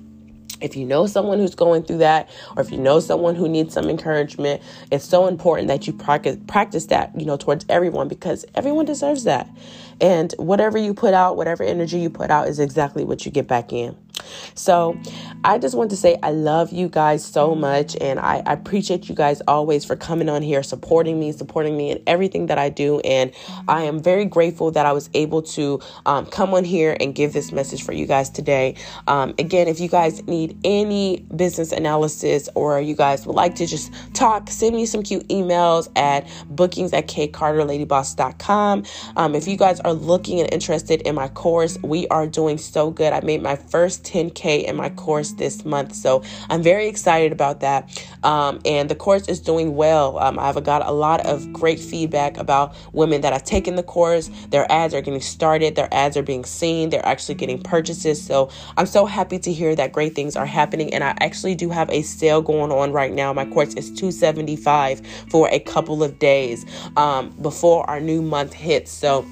if 0.63 0.77
you 0.77 0.87
know 0.87 1.07
someone 1.07 1.39
who's 1.39 1.55
going 1.55 1.85
through 1.85 1.99
that, 1.99 2.31
or 2.57 2.63
if 2.63 2.71
you 2.71 2.79
know 2.79 3.01
someone 3.01 3.35
who 3.35 3.49
needs 3.49 3.75
some 3.75 3.91
encouragement, 3.91 4.63
it's 4.91 5.05
so 5.05 5.27
important 5.27 5.69
that 5.69 5.87
you 5.87 5.93
practice 5.93 6.39
practice 6.47 6.87
that, 6.87 7.19
you 7.19 7.27
know, 7.27 7.37
towards 7.37 7.67
everyone 7.69 8.09
because 8.09 8.47
everyone 8.55 8.87
deserves 8.87 9.25
that. 9.25 9.49
And 10.01 10.33
whatever 10.39 10.79
you 10.79 10.95
put 10.95 11.15
out, 11.15 11.37
whatever 11.37 11.65
energy 11.65 11.99
you 12.01 12.11
put 12.11 12.31
out 12.31 12.49
is 12.49 12.61
exactly 12.61 13.05
what 13.05 13.27
you 13.27 13.33
get 13.33 13.49
back 13.49 13.73
in. 13.73 13.97
So 14.55 14.99
I 15.45 15.59
just 15.59 15.75
want 15.75 15.91
to 15.91 15.97
say 15.97 16.19
I 16.23 16.31
love 16.31 16.73
you 16.73 16.89
guys 16.89 17.25
so 17.25 17.55
much 17.55 17.97
and 18.01 18.21
I, 18.21 18.43
I, 18.47 18.53
appreciate 18.53 19.09
you 19.09 19.15
guys 19.15 19.43
always 19.49 19.85
for 19.85 19.97
coming 19.97 20.29
on 20.29 20.43
here, 20.43 20.63
supporting 20.63 21.19
me, 21.19 21.33
supporting 21.33 21.77
me 21.77 21.91
in 21.91 22.03
everything 22.07 22.47
that 22.47 22.59
I 22.59 22.69
do. 22.69 23.01
And 23.01 23.33
I 23.67 23.85
am 23.85 24.01
very 24.01 24.25
grateful 24.25 24.71
that 24.73 24.87
I 24.87 24.93
was 24.93 25.11
able 25.15 25.43
to 25.43 25.81
um, 26.07 26.27
come 26.27 26.55
on 26.55 26.65
here 26.65 26.97
and 27.01 27.15
give 27.15 27.33
this 27.33 27.51
message 27.51 27.83
for 27.83 27.93
you 27.93 28.07
guys 28.07 28.31
today. 28.31 28.77
Um, 29.09 29.35
again, 29.39 29.69
if 29.69 29.81
you 29.81 29.89
guys 29.89 30.25
need 30.27 30.59
any 30.65 31.27
business 31.35 31.73
analysis 31.73 32.49
or 32.55 32.81
you 32.81 32.95
guys 32.95 33.27
would 33.27 33.37
like 33.37 33.57
to 33.57 33.67
just 33.67 33.93
talk, 34.15 34.49
send 34.49 34.77
me 34.77 34.87
some 34.87 35.03
cute 35.03 35.27
emails 35.29 35.91
at 35.97 36.29
bookings 36.49 36.93
at 36.93 37.09
kcarterladyboss.com. 37.09 38.85
Um, 39.17 39.35
if 39.35 39.49
you 39.49 39.57
guys 39.57 39.81
are 39.81 39.93
looking 39.93 40.41
and 40.41 40.53
interested 40.53 41.03
in 41.03 41.15
my 41.15 41.29
course, 41.29 41.79
we 41.83 42.07
are 42.09 42.27
doing 42.27 42.59
so 42.59 42.91
good. 42.91 43.13
I 43.13 43.21
made 43.23 43.43
my 43.43 43.57
first 43.57 44.02
10K 44.03 44.65
in 44.65 44.77
my 44.77 44.91
course 44.91 45.33
this 45.33 45.65
month. 45.65 45.95
So 45.95 46.23
I'm 46.51 46.63
very 46.63 46.89
excited 46.89 47.33
about 47.33 47.61
that. 47.61 48.05
Um, 48.23 48.61
and 48.65 48.89
the 48.89 48.95
course 48.95 49.29
is 49.29 49.41
doing 49.41 49.75
well. 49.75 50.19
Um, 50.19 50.39
I've 50.39 50.63
got 50.65 50.87
a 50.87 50.93
lot 50.93 51.25
of 51.27 51.53
great 51.53 51.81
feedback 51.81 52.37
about 52.37 52.75
women 52.93 53.21
that 53.23 53.33
have 53.33 53.45
taken 53.45 53.77
the 53.77 53.83
course. 53.83 54.31
Their 54.51 54.71
ads 54.71 54.95
are 54.95 55.01
getting 55.01 55.21
started, 55.21 55.75
their 55.75 55.93
ads 55.93 56.17
are 56.17 56.23
being 56.23 56.45
seen, 56.45 56.91
they're 56.91 57.05
actually 57.07 57.35
getting 57.37 57.63
purchases. 57.63 58.23
So 58.23 58.51
I'm 58.77 58.87
so 58.87 59.07
happy 59.07 59.39
to 59.41 59.53
hear 59.53 59.75
that 59.77 59.93
great 59.93 60.15
things 60.15 60.37
are 60.37 60.47
happening. 60.47 60.93
And 60.95 61.03
I 61.05 61.15
actually 61.21 61.55
do 61.55 61.71
have 61.71 61.91
a 61.91 62.03
sale 62.03 62.43
going 62.43 62.73
on 62.73 62.93
right 62.93 63.13
now. 63.13 63.33
My 63.33 63.45
course 63.47 63.75
is 63.75 63.89
275 63.89 65.07
for 65.31 65.49
a 65.51 65.59
couple 65.59 66.03
of 66.03 66.19
days 66.19 66.67
um, 66.97 67.31
before 67.43 67.89
our 67.89 68.01
new 68.01 68.23
month 68.23 68.53
hits. 68.53 68.91
So 68.91 69.27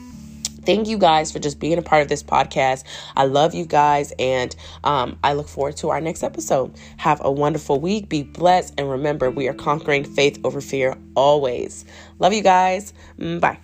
Thank 0.64 0.88
you 0.88 0.98
guys 0.98 1.32
for 1.32 1.38
just 1.38 1.58
being 1.58 1.78
a 1.78 1.82
part 1.82 2.02
of 2.02 2.08
this 2.08 2.22
podcast. 2.22 2.84
I 3.16 3.24
love 3.24 3.54
you 3.54 3.64
guys, 3.64 4.12
and 4.18 4.54
um, 4.84 5.18
I 5.24 5.32
look 5.32 5.48
forward 5.48 5.76
to 5.78 5.90
our 5.90 6.00
next 6.00 6.22
episode. 6.22 6.72
Have 6.98 7.20
a 7.24 7.30
wonderful 7.30 7.80
week. 7.80 8.08
Be 8.08 8.22
blessed. 8.22 8.74
And 8.78 8.90
remember, 8.90 9.30
we 9.30 9.48
are 9.48 9.54
conquering 9.54 10.04
faith 10.04 10.38
over 10.44 10.60
fear 10.60 10.96
always. 11.14 11.84
Love 12.18 12.32
you 12.32 12.42
guys. 12.42 12.92
Mm, 13.18 13.40
bye. 13.40 13.58